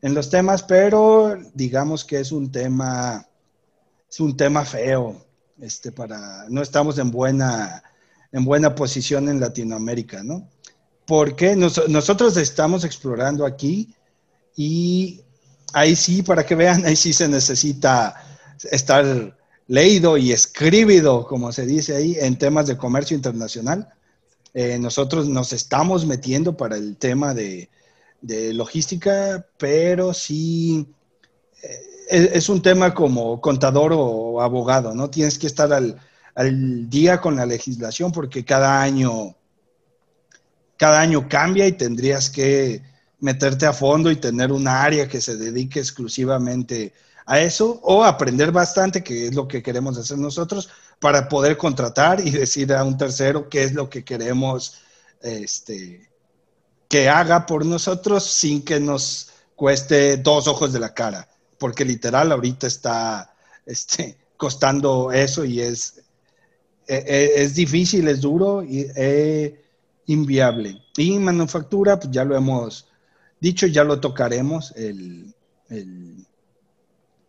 [0.00, 3.28] en los temas, pero digamos que es un tema,
[4.08, 5.22] es un tema feo,
[5.60, 7.82] este, para, no estamos en buena,
[8.32, 10.48] en buena posición en Latinoamérica, ¿no?
[11.06, 13.94] Porque nosotros estamos explorando aquí
[14.56, 15.20] y
[15.72, 18.14] ahí sí, para que vean, ahí sí se necesita
[18.70, 19.36] estar
[19.66, 23.88] leído y escribido, como se dice ahí, en temas de comercio internacional.
[24.54, 27.68] Eh, nosotros nos estamos metiendo para el tema de,
[28.22, 30.86] logística, pero sí
[31.62, 35.10] eh, es, un tema como contador o abogado, ¿no?
[35.10, 36.00] Tienes que estar al,
[36.34, 39.36] al día con la legislación porque cada año,
[40.84, 42.82] cada año cambia y tendrías que
[43.20, 46.92] meterte a fondo y tener un área que se dedique exclusivamente
[47.24, 50.68] a eso o aprender bastante, que es lo que queremos hacer nosotros,
[51.00, 54.82] para poder contratar y decir a un tercero qué es lo que queremos
[55.22, 56.06] este,
[56.86, 61.26] que haga por nosotros sin que nos cueste dos ojos de la cara,
[61.58, 66.02] porque literal ahorita está este, costando eso y es,
[66.86, 69.63] e, e, es, difícil, es duro y es
[70.06, 70.82] inviable.
[70.96, 72.88] Y manufactura, pues ya lo hemos
[73.40, 75.34] dicho, ya lo tocaremos, el,
[75.68, 76.26] el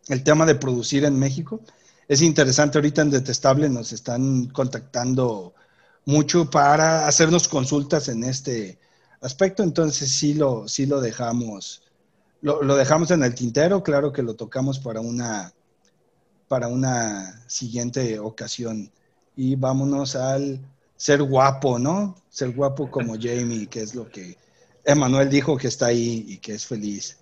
[0.07, 1.61] el tema de producir en México.
[2.07, 5.53] Es interesante, ahorita en Detestable nos están contactando
[6.05, 8.77] mucho para hacernos consultas en este
[9.21, 11.81] aspecto, entonces sí lo, sí lo dejamos,
[12.41, 15.51] lo, dejamos en el tintero, claro que lo tocamos para una,
[16.47, 18.91] para una siguiente ocasión.
[19.35, 20.59] Y vámonos al
[20.95, 22.15] ser guapo, ¿no?
[22.29, 24.37] Ser guapo como Jamie, que es lo que
[24.85, 27.19] Emanuel dijo que está ahí y que es feliz.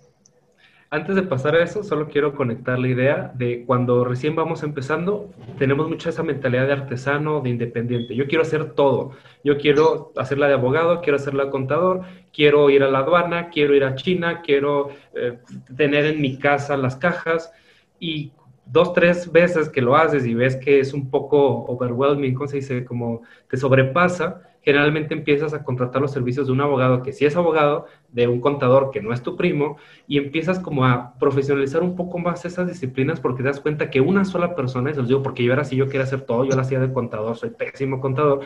[0.90, 5.28] Antes de pasar a eso, solo quiero conectar la idea de cuando recién vamos empezando,
[5.58, 8.14] tenemos mucha esa mentalidad de artesano, de independiente.
[8.14, 9.10] Yo quiero hacer todo.
[9.42, 12.02] Yo quiero hacerla de abogado, quiero hacerla de contador,
[12.32, 15.38] quiero ir a la aduana, quiero ir a China, quiero eh,
[15.76, 17.50] tener en mi casa las cajas.
[17.98, 18.30] Y
[18.66, 22.56] dos, tres veces que lo haces y ves que es un poco overwhelming, ¿cómo se
[22.56, 22.84] dice?
[22.84, 27.36] Como te sobrepasa, generalmente empiezas a contratar los servicios de un abogado que sí es
[27.36, 29.76] abogado, de un contador que no es tu primo,
[30.08, 34.00] y empiezas como a profesionalizar un poco más esas disciplinas porque te das cuenta que
[34.00, 36.54] una sola persona, y se digo porque yo era así, yo quería hacer todo, yo
[36.54, 38.40] lo hacía de contador, soy pésimo contador,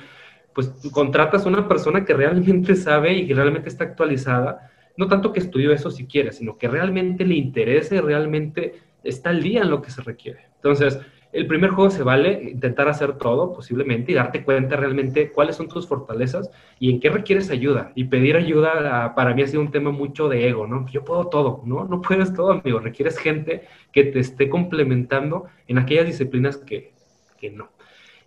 [0.53, 5.33] pues contratas a una persona que realmente sabe y que realmente está actualizada, no tanto
[5.33, 9.71] que estudió eso si quiere, sino que realmente le interese, realmente está al día en
[9.71, 10.47] lo que se requiere.
[10.57, 11.01] Entonces,
[11.31, 15.69] el primer juego se vale intentar hacer todo posiblemente y darte cuenta realmente cuáles son
[15.69, 17.93] tus fortalezas y en qué requieres ayuda.
[17.95, 20.87] Y pedir ayuda para mí ha sido un tema mucho de ego, ¿no?
[20.89, 21.85] Yo puedo todo, ¿no?
[21.85, 22.81] No puedes todo, amigo.
[22.81, 26.95] Requieres gente que te esté complementando en aquellas disciplinas que,
[27.39, 27.71] que no.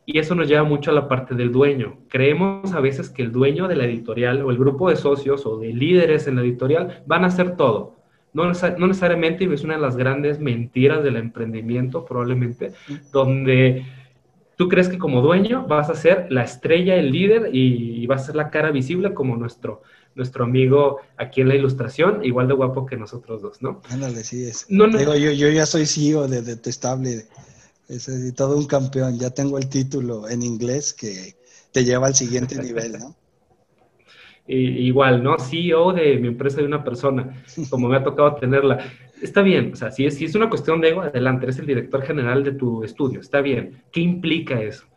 [0.05, 1.97] Y eso nos lleva mucho a la parte del dueño.
[2.07, 5.57] Creemos a veces que el dueño de la editorial o el grupo de socios o
[5.57, 8.00] de líderes en la editorial van a hacer todo
[8.33, 12.73] no, necesariamente, y es una de las grandes mentiras del emprendimiento probablemente,
[13.11, 13.85] donde
[14.55, 18.25] tú crees que como dueño vas a ser la estrella, el líder y, vas a
[18.27, 19.81] ser la cara visible como nuestro,
[20.15, 23.81] nuestro amigo aquí en la ilustración, igual de guapo que nosotros dos, ¿no?
[23.89, 24.65] Ándale, sí es.
[24.69, 27.25] No, yo, yo, ya soy CEO de Detestable,
[27.89, 31.35] es todo un campeón, ya tengo el título en inglés que
[31.71, 33.15] te lleva al siguiente nivel, ¿no?
[34.57, 35.37] Igual, ¿no?
[35.39, 38.79] CEO de mi empresa de una persona, como me ha tocado tenerla.
[39.21, 41.67] Está bien, o sea, si es, si es una cuestión de ego, adelante, eres el
[41.67, 43.83] director general de tu estudio, está bien.
[43.91, 44.87] ¿Qué implica eso?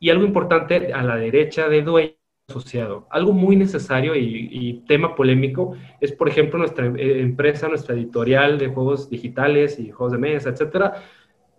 [0.00, 2.14] Y algo importante a la derecha de dueño
[2.48, 3.06] asociado.
[3.10, 8.68] Algo muy necesario y, tema polémico es, por ejemplo, nuestra eh, empresa, nuestra editorial de
[8.68, 10.94] juegos digitales y juegos de mesa, etcétera.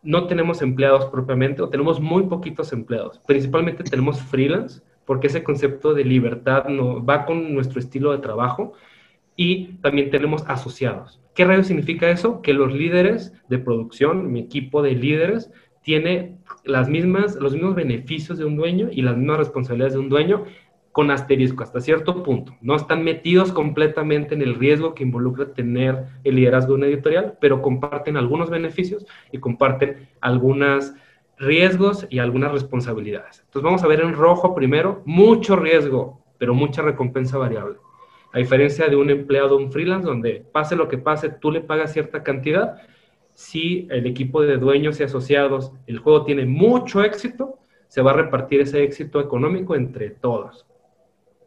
[0.03, 3.19] No tenemos empleados propiamente o tenemos muy poquitos empleados.
[3.25, 8.73] Principalmente tenemos freelance porque ese concepto de libertad no, va con nuestro estilo de trabajo
[9.35, 11.21] y también tenemos asociados.
[11.33, 12.41] ¿Qué radio significa eso?
[12.41, 15.51] Que los líderes de producción, mi equipo de líderes,
[15.81, 20.09] tiene las mismas, los mismos beneficios de un dueño y las mismas responsabilidades de un
[20.09, 20.45] dueño
[20.95, 22.55] con asterisco hasta cierto punto.
[22.61, 27.37] No están metidos completamente en el riesgo que involucra tener el liderazgo de una editorial,
[27.41, 30.95] pero comparten algunos beneficios y comparten algunas
[31.37, 33.41] riesgos y algunas responsabilidades.
[33.45, 37.77] Entonces vamos a ver en rojo primero, mucho riesgo, pero mucha recompensa variable.
[38.33, 41.93] A diferencia de un empleado, un freelance, donde pase lo que pase, tú le pagas
[41.93, 42.81] cierta cantidad.
[43.33, 48.15] Si el equipo de dueños y asociados, el juego tiene mucho éxito, se va a
[48.15, 50.65] repartir ese éxito económico entre todos.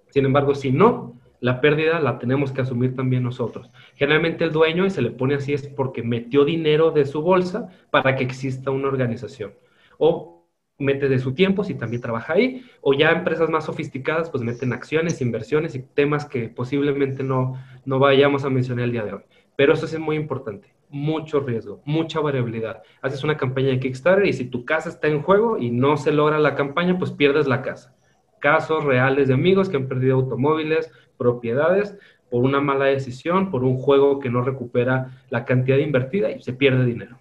[0.09, 3.71] Sin embargo, si no, la pérdida la tenemos que asumir también nosotros.
[3.95, 7.69] Generalmente el dueño, y se le pone así, es porque metió dinero de su bolsa
[7.91, 9.53] para que exista una organización.
[9.99, 10.39] O
[10.79, 14.73] mete de su tiempo si también trabaja ahí, o ya empresas más sofisticadas pues meten
[14.73, 19.23] acciones, inversiones y temas que posiblemente no, no vayamos a mencionar el día de hoy.
[19.57, 22.83] Pero eso es muy importante, mucho riesgo, mucha variabilidad.
[23.03, 26.13] Haces una campaña de Kickstarter y si tu casa está en juego y no se
[26.13, 27.97] logra la campaña, pues pierdes la casa.
[28.41, 31.99] Casos reales de amigos que han perdido automóviles, propiedades
[32.31, 36.53] por una mala decisión, por un juego que no recupera la cantidad invertida y se
[36.53, 37.19] pierde dinero.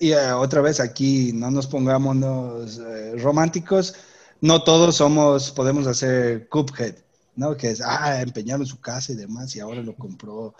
[0.00, 3.94] Y eh, otra vez aquí no nos pongamos eh, románticos,
[4.40, 6.94] no todos somos, podemos hacer Cuphead,
[7.36, 7.56] ¿no?
[7.56, 10.54] Que es, ah, empeñaron su casa y demás y ahora lo compró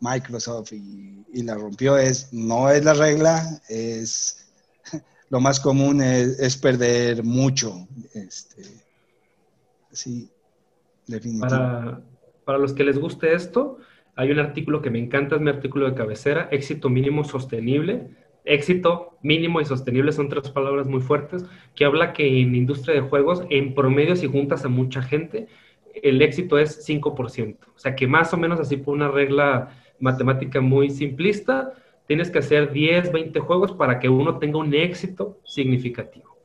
[0.00, 1.96] Microsoft y, la rompió.
[1.96, 4.46] Es, no es la regla, es
[5.30, 7.88] lo más común es, perder mucho.
[8.12, 8.62] Este,
[9.90, 10.28] sí,
[11.06, 11.56] definitivamente.
[11.56, 12.00] Para,
[12.44, 13.78] para los que les guste esto,
[14.16, 19.18] hay un artículo que me encanta, es mi artículo de cabecera, éxito mínimo sostenible éxito
[19.22, 21.44] mínimo y sostenible son tres palabras muy fuertes,
[21.74, 25.48] que habla que en industria de juegos, en promedio, si juntas a mucha gente,
[26.02, 27.56] el éxito es 5%.
[27.74, 31.72] O sea que más o menos así por una regla matemática muy simplista,
[32.06, 36.36] tienes que hacer 10, 20 juegos para que uno tenga un éxito significativo.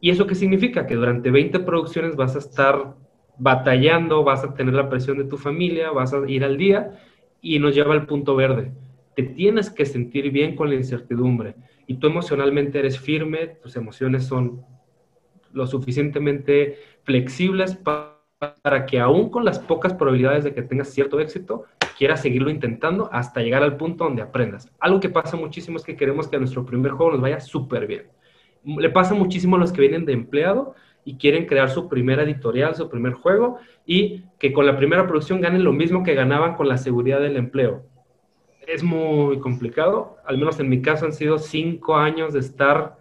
[0.00, 0.86] ¿Y eso qué significa?
[0.86, 2.94] Que durante 20 producciones vas a estar
[3.38, 6.98] batallando, vas a tener la presión de tu familia, vas a ir al día
[7.42, 8.72] y nos lleva al punto verde
[9.16, 11.56] te tienes que sentir bien con la incertidumbre
[11.86, 14.62] y tú emocionalmente eres firme, tus emociones son
[15.52, 21.64] lo suficientemente flexibles para, que aún con las pocas probabilidades de que tengas cierto éxito,
[21.96, 24.70] quieras seguirlo intentando hasta llegar al punto donde aprendas.
[24.78, 27.86] Algo que pasa muchísimo es que queremos que a nuestro primer juego nos vaya súper
[27.86, 28.08] bien.
[28.64, 30.74] Le pasa muchísimo a los que vienen de empleado
[31.06, 33.56] y quieren crear su primera editorial, su primer juego,
[33.86, 37.36] y que con la primera producción ganen lo mismo que ganaban con la seguridad del
[37.36, 37.86] empleo
[38.66, 40.16] es muy complicado.
[40.26, 42.98] Al menos en mi caso han sido cinco años de estar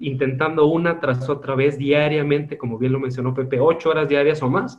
[0.00, 4.50] intentando una tras otra vez diariamente, como bien lo mencionó Pepe, ocho horas diarias o
[4.50, 4.78] más,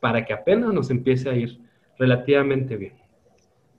[0.00, 1.60] para que apenas nos empiece a ir
[1.98, 2.94] relativamente bien.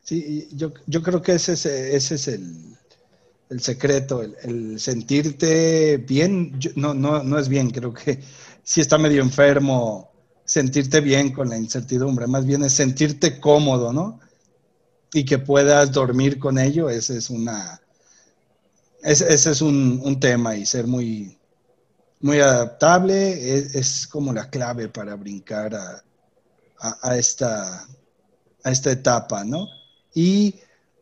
[0.01, 7.23] Sí, yo, creo que ese es, ese es el, secreto, el, sentirte bien, no, no,
[7.23, 8.19] no es bien, creo que
[8.63, 10.11] si está medio enfermo
[10.45, 14.19] sentirte bien con la incertidumbre, más bien es sentirte cómodo, ¿no?
[15.13, 17.79] Y que puedas dormir con ello, ese es una,
[19.03, 21.37] ese, es un, tema y ser muy,
[22.19, 27.87] muy adaptable es, como la clave para brincar a, esta,
[28.63, 29.67] a esta etapa, ¿no?
[30.15, 30.55] Y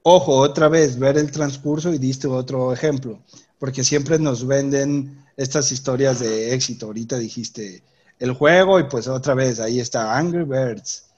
[0.03, 3.23] ojo, otra vez, ver el transcurso y diste otro ejemplo,
[3.59, 6.87] porque siempre nos venden estas historias de éxito.
[6.87, 7.83] Ahorita dijiste
[8.19, 11.10] el juego y pues otra vez ahí está Angry Birds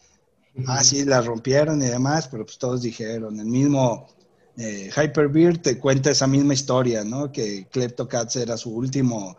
[0.67, 4.07] Ah, sí, la rompieron y demás, pero pues todos dijeron, el mismo
[4.55, 7.31] eh, Hyperbeard te cuenta esa misma historia, ¿no?
[7.31, 9.35] Que Kleptocats era su último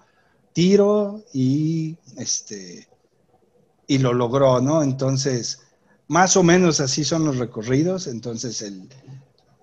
[0.53, 2.89] tiro y este
[3.87, 4.83] y lo logró, ¿no?
[4.83, 5.61] Entonces,
[6.09, 8.07] más o menos así son los recorridos.
[8.07, 8.89] Entonces, el,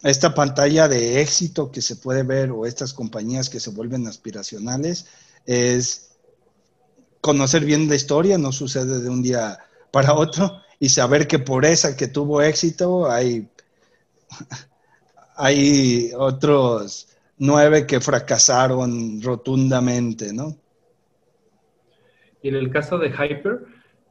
[0.04, 5.08] esta pantalla de éxito que se puede ver o estas compañías que se vuelven aspiracionales
[5.46, 6.12] es
[7.20, 9.60] conocer bien la historia, no sucede de un día
[9.92, 13.48] para otro y saber que por esa que tuvo éxito hay,
[15.38, 17.08] hay otros
[17.38, 20.58] nueve que fracasaron rotundamente, ¿no?
[22.42, 23.64] Y en el caso de Hyper,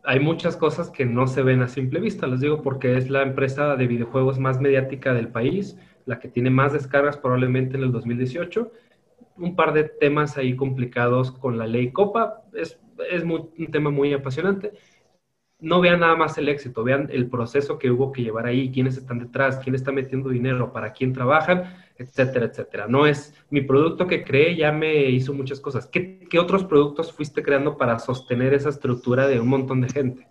[0.04, 3.22] hay muchas cosas que no se ven a simple vista, les digo, porque es la
[3.22, 7.90] empresa de videojuegos más mediática del país, la que tiene más descargas probablemente en el
[7.90, 8.70] 2018.
[9.38, 12.78] Un par de temas ahí complicados con la ley Copa, es,
[13.10, 14.70] es un tema muy apasionante
[15.60, 18.96] no vean nada más el éxito, vean el proceso que hubo que llevar ahí, quiénes
[18.96, 22.86] están detrás, quién está metiendo dinero, para quién trabajan, etcétera, etcétera.
[22.86, 25.86] No es mi producto que creé ya me hizo muchas cosas.
[25.86, 30.26] ¿Qué, otros productos fuiste creando para sostener esa estructura de un montón de gente?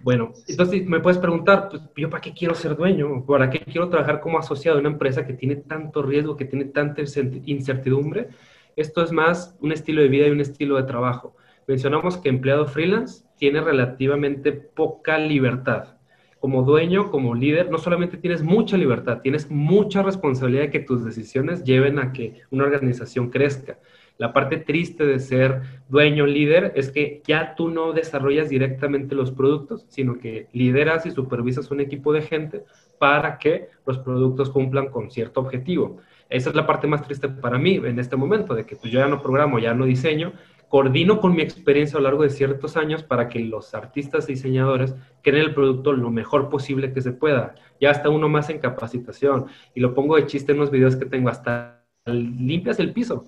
[0.00, 3.24] Bueno, entonces me puedes preguntar, pues, ¿yo para qué quiero ser dueño?
[3.24, 6.66] ¿Para qué quiero trabajar como asociado en una empresa que tiene tanto riesgo, que tiene
[6.66, 7.02] tanta
[7.46, 8.28] incertidumbre?
[8.76, 11.34] Esto es más un estilo de vida y un estilo de trabajo.
[11.66, 15.96] Mencionamos que empleado freelance tiene relativamente poca libertad.
[16.40, 21.04] Como dueño, como líder, no solamente tienes mucha libertad, tienes mucha responsabilidad de que tus
[21.04, 23.78] decisiones lleven a que una organización crezca.
[24.18, 29.30] La parte triste de ser dueño, líder, es que ya tú no desarrollas directamente los
[29.30, 32.64] productos, sino que lideras y supervisas un equipo de gente
[32.98, 35.98] para que los productos cumplan con cierto objetivo.
[36.30, 39.00] Esa es la parte más triste para mí en este momento, de que pues, yo
[39.00, 40.32] ya no programo, ya no diseño,
[40.68, 44.32] coordino con mi experiencia a lo largo de ciertos años para que los artistas y
[44.32, 47.54] diseñadores creen el producto lo mejor posible que se pueda.
[47.80, 49.46] Ya hasta uno más en capacitación.
[49.74, 53.26] Y lo pongo de chiste en los videos que tengo, hasta limpias el piso.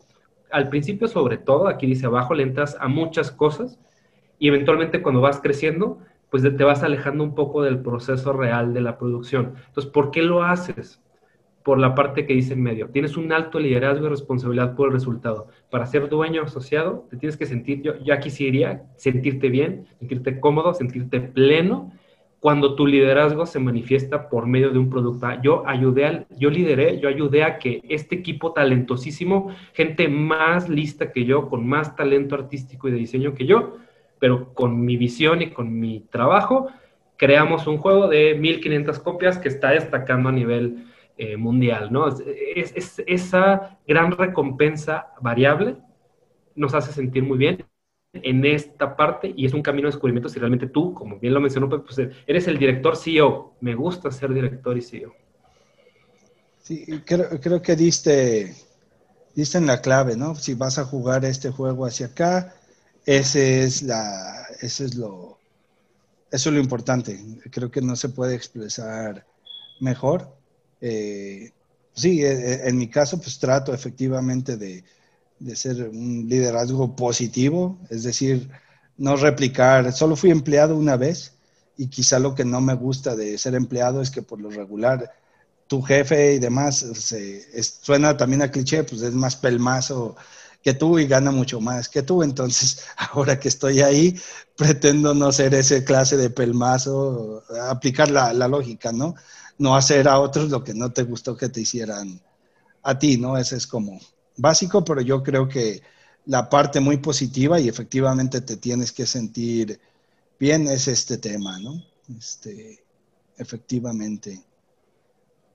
[0.51, 3.78] Al principio, sobre todo, aquí dice abajo, le entras a muchas cosas
[4.39, 5.99] y eventualmente cuando vas creciendo,
[6.30, 9.55] pues te vas alejando un poco del proceso real de la producción.
[9.66, 11.03] Entonces, ¿por qué lo haces?
[11.69, 12.89] Por la parte que dice en medio.
[12.89, 15.49] Tienes un alto liderazgo y responsabilidad por el resultado.
[15.69, 18.51] Para ser dueño asociado, te tienes que sentir, yo, yo aquí sí
[18.97, 21.93] sentirte bien, sentirte cómodo, sentirte pleno
[22.41, 25.27] cuando tu liderazgo se manifiesta por medio de un producto.
[25.27, 30.71] Ah, yo ayudé, al, yo lideré, yo ayudé a que este equipo talentosísimo, gente más
[30.71, 33.77] lista que yo, con más talento artístico y de diseño que yo,
[34.19, 36.69] pero con mi visión y con mi trabajo,
[37.19, 40.87] creamos un juego de 1500 copias que está destacando a nivel
[41.21, 42.07] eh, mundial, ¿no?
[42.55, 45.77] Es, esa gran recompensa variable
[46.55, 47.64] nos hace sentir muy bien
[48.12, 51.41] en esta parte y es un camino de descubrimiento si realmente tú, como bien lo
[51.41, 53.55] mencionó, pues, pues eres el director CEO.
[53.61, 55.12] Me gusta ser director y CEO.
[56.62, 58.55] Sí, creo, que diste,
[59.35, 60.35] diste en la clave, ¿no?
[60.35, 62.55] Si vas a jugar este juego hacia acá,
[63.07, 65.39] ese es la, ese es lo,
[66.31, 67.19] eso es lo importante.
[67.51, 69.27] Creo que no se puede expresar
[69.81, 70.38] mejor.
[70.81, 71.51] Eh,
[71.93, 74.85] sí, eh, eh, en mi caso, pues trato efectivamente de,
[75.55, 78.51] ser un liderazgo positivo, es decir,
[78.97, 81.35] no replicar, solo fui empleado una vez
[81.76, 85.12] y quizá lo que no me gusta de ser empleado es que por lo regular
[85.68, 86.85] tu jefe y demás
[87.83, 90.16] suena también a cliché, pues es más pelmazo
[90.62, 92.22] que tú y gana mucho más que tú.
[92.22, 94.20] Entonces, ahora que estoy ahí,
[94.57, 99.14] pretendo no ser ese clase de pelmazo, aplicar la, la lógica, ¿no?
[99.59, 102.21] No hacer a otros lo que no te gustó que te hicieran
[102.83, 103.37] a ti, ¿no?
[103.37, 104.01] Ese es como
[104.37, 105.83] básico, pero yo creo que
[106.27, 109.81] la parte muy positiva y efectivamente te tienes que sentir
[110.39, 111.83] bien es este tema, ¿no?
[112.17, 112.85] Este,
[113.37, 114.41] efectivamente.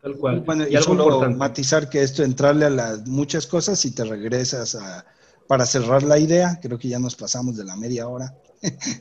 [0.02, 0.42] Tal cual.
[0.42, 5.06] Bueno, y, solo matizar que esto, entrarle a las muchas cosas y te regresas a,
[5.48, 8.36] para cerrar la idea, creo que ya nos pasamos de la media hora.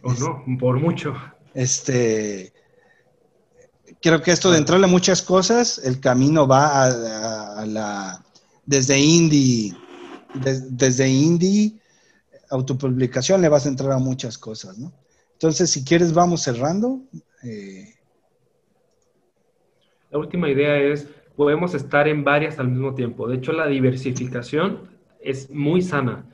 [0.03, 1.15] O no, por mucho.
[1.55, 2.53] Este,
[4.03, 8.25] creo que esto de entrarle a muchas cosas, el camino va a, la,
[8.67, 9.75] desde indie,
[10.35, 11.75] desde indie,
[12.51, 14.93] autopublicación, le vas a entrar a muchas cosas, ¿no?
[15.35, 17.01] Entonces, si quieres, vamos cerrando.
[17.43, 17.95] Eh.
[20.11, 23.27] La última idea es, podemos estar en varias al mismo tiempo.
[23.27, 24.91] De hecho, la diversificación
[25.21, 26.27] es muy sana.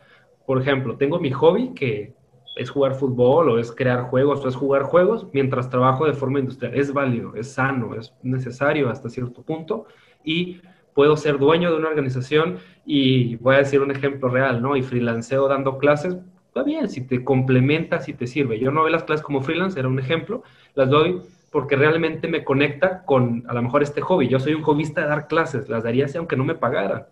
[0.47, 2.18] Por ejemplo, tengo mi hobby que
[2.59, 6.41] es jugar fútbol o es crear juegos o es jugar juegos mientras trabajo de forma
[6.41, 6.75] industrial.
[6.75, 9.87] Es válido, es sano, es necesario hasta cierto punto
[10.25, 10.61] y
[10.95, 14.77] puedo ser dueño de una organización y voy a decir un ejemplo real, ¿no?
[14.77, 16.17] Y freelanceo dando clases,
[16.49, 18.59] está bien, si te complementa, si te sirve.
[18.59, 20.43] Yo no veo las clases como freelance, era un ejemplo,
[20.75, 24.29] las doy porque realmente me conecta con a lo mejor este hobby.
[24.29, 27.07] Yo soy un hobbyista de dar clases, las daría así aunque no me pagaran.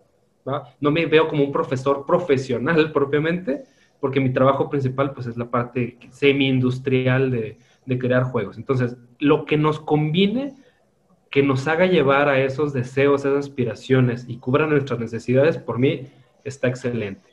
[0.80, 3.64] No me veo como un profesor profesional propiamente,
[4.06, 8.56] porque mi trabajo principal pues es la parte semi-industrial de, de crear juegos.
[8.56, 10.54] Entonces, lo que nos combine,
[11.28, 16.06] que nos haga llevar a esos deseos, esas aspiraciones y cubra nuestras necesidades, por mí
[16.44, 17.28] está excelente.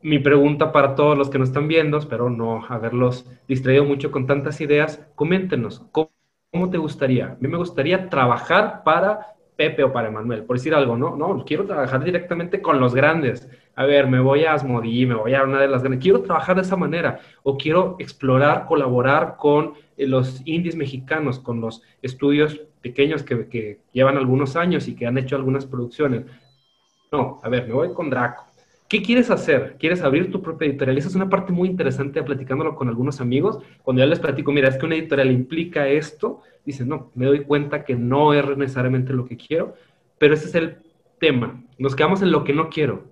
[0.00, 4.28] Mi pregunta para todos los que nos están viendo, espero no haberlos distraído mucho con
[4.28, 6.12] tantas ideas, coméntenos, ¿cómo,
[6.52, 7.32] cómo te gustaría?
[7.32, 11.16] A mí me gustaría trabajar para Pepe o para Manuel, por decir algo, ¿no?
[11.16, 13.48] No, quiero trabajar directamente con los grandes.
[13.74, 16.02] A ver, me voy a Asmodee, me voy a una de las grandes.
[16.02, 21.60] Quiero trabajar de esa manera o quiero explorar, colaborar con eh, los indies mexicanos, con
[21.60, 26.24] los estudios pequeños que, que, llevan algunos años y que han hecho algunas producciones.
[27.10, 28.45] No, a ver, me voy con Draco.
[28.88, 29.76] ¿Qué quieres hacer?
[29.80, 30.96] ¿Quieres abrir tu propia editorial?
[30.96, 33.58] Esa es una parte muy interesante platicándolo con algunos amigos.
[33.82, 37.40] Cuando ya les platico, mira, es que una editorial implica esto, dicen, no, me doy
[37.40, 39.74] cuenta que no es necesariamente lo que quiero,
[40.18, 40.76] pero ese es el
[41.18, 41.64] tema.
[41.78, 43.04] Nos quedamos en lo que no quiero,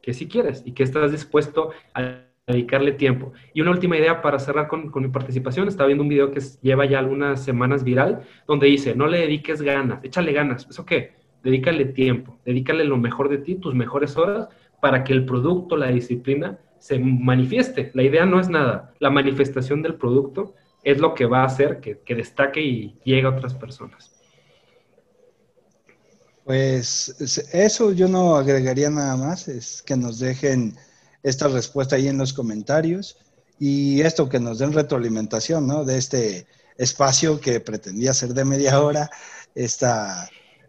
[0.00, 3.32] que sí quieres y que estás dispuesto a dedicarle tiempo.
[3.52, 6.40] Y una última idea para cerrar con, con mi participación, estaba viendo un video que
[6.62, 10.68] lleva ya algunas semanas viral, donde dice, no le dediques ganas, échale ganas.
[10.70, 11.14] ¿Eso qué?
[11.42, 14.48] Dedícale tiempo, dedícale lo mejor de ti, tus mejores horas,
[14.80, 17.90] para que el producto, la disciplina, se manifieste.
[17.94, 21.80] La idea no es nada, la manifestación del producto es lo que va a hacer
[21.80, 24.10] que, destaque y llegue a otras personas.
[26.44, 30.76] Pues eso yo no agregaría nada más, es que nos dejen
[31.22, 33.18] esta respuesta ahí en los comentarios
[33.58, 35.84] y esto que nos den retroalimentación, ¿no?
[35.84, 36.46] De este
[36.78, 39.10] espacio que pretendía ser de media hora,
[39.54, 40.28] esta,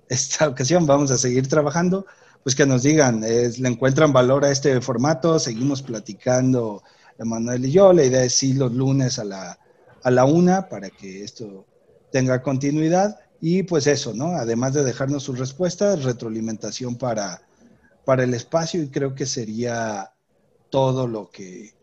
[0.09, 2.05] esta ocasión vamos a seguir trabajando
[2.44, 5.38] pues que nos digan, ¿le encuentran valor a este formato?
[5.39, 6.84] Seguimos platicando,
[7.20, 7.94] Emanuel y yo.
[7.94, 9.60] La idea es sí los lunes a la,
[10.04, 11.66] a la una para que esto
[12.12, 13.20] tenga continuidad.
[13.39, 14.34] Y pues eso, ¿no?
[14.34, 17.42] Además de dejarnos sus respuestas, retroalimentación para,
[18.06, 20.12] para el espacio y creo que sería
[20.70, 21.74] todo lo que,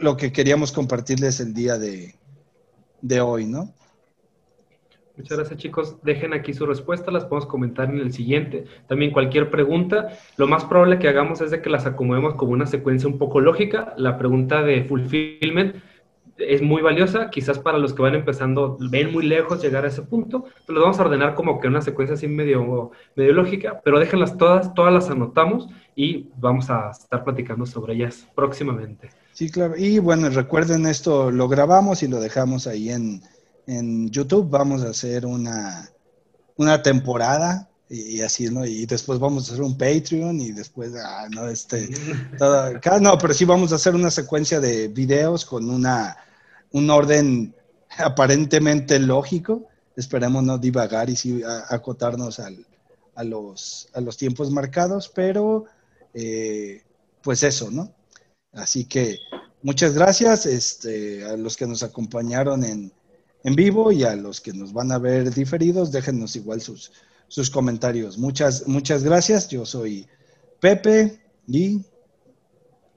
[0.00, 2.16] lo que queríamos compartirles el día de,
[3.00, 3.74] de hoy, ¿no?
[5.16, 5.96] Muchas gracias chicos.
[6.02, 8.64] Dejen aquí su respuesta, las podemos comentar en el siguiente.
[8.86, 12.66] También cualquier pregunta, lo más probable que hagamos es de que las acomodemos como una
[12.66, 13.94] secuencia un poco lógica.
[13.96, 15.76] La pregunta de fulfillment
[16.38, 20.02] es muy valiosa, quizás para los que van empezando, ven muy lejos llegar a ese
[20.02, 23.98] punto, pues lo vamos a ordenar como que una secuencia así medio, medio lógica, pero
[23.98, 29.10] déjenlas todas, todas las anotamos y vamos a estar platicando sobre ellas próximamente.
[29.32, 29.74] Sí, claro.
[29.76, 33.22] Y bueno, recuerden esto, lo grabamos y lo dejamos ahí en,
[33.66, 34.48] en YouTube.
[34.48, 35.90] Vamos a hacer una,
[36.56, 38.64] una temporada y, así, ¿no?
[38.66, 41.88] Y después vamos a hacer un Patreon y después, ah, no, este,
[43.00, 46.16] no, pero sí vamos a hacer una secuencia de videos con una,
[46.72, 47.54] un orden
[47.98, 49.68] aparentemente lógico.
[49.96, 52.66] Esperemos no divagar y sí acotarnos al,
[53.14, 55.64] a, los, a los tiempos marcados, pero
[56.12, 56.82] eh,
[57.22, 57.92] pues eso, ¿no?
[58.52, 59.18] Así que
[59.62, 62.92] muchas gracias este, a los que nos acompañaron en,
[63.46, 66.92] en vivo y a los que nos van a ver diferidos, déjenos igual sus,
[67.28, 68.18] sus comentarios.
[68.18, 69.48] Muchas, muchas gracias.
[69.48, 70.04] Yo soy
[70.60, 71.80] Pepe y...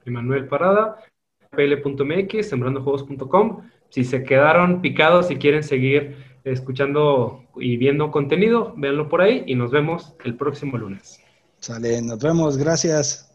[0.04, 0.96] Emanuel Parada,
[1.50, 3.60] pl.mx, sembrandojuegos.com.
[3.90, 9.54] Si se quedaron picados y quieren seguir escuchando y viendo contenido, véanlo por ahí y
[9.54, 11.20] nos vemos el próximo lunes.
[11.60, 13.29] Sale, nos vemos, gracias.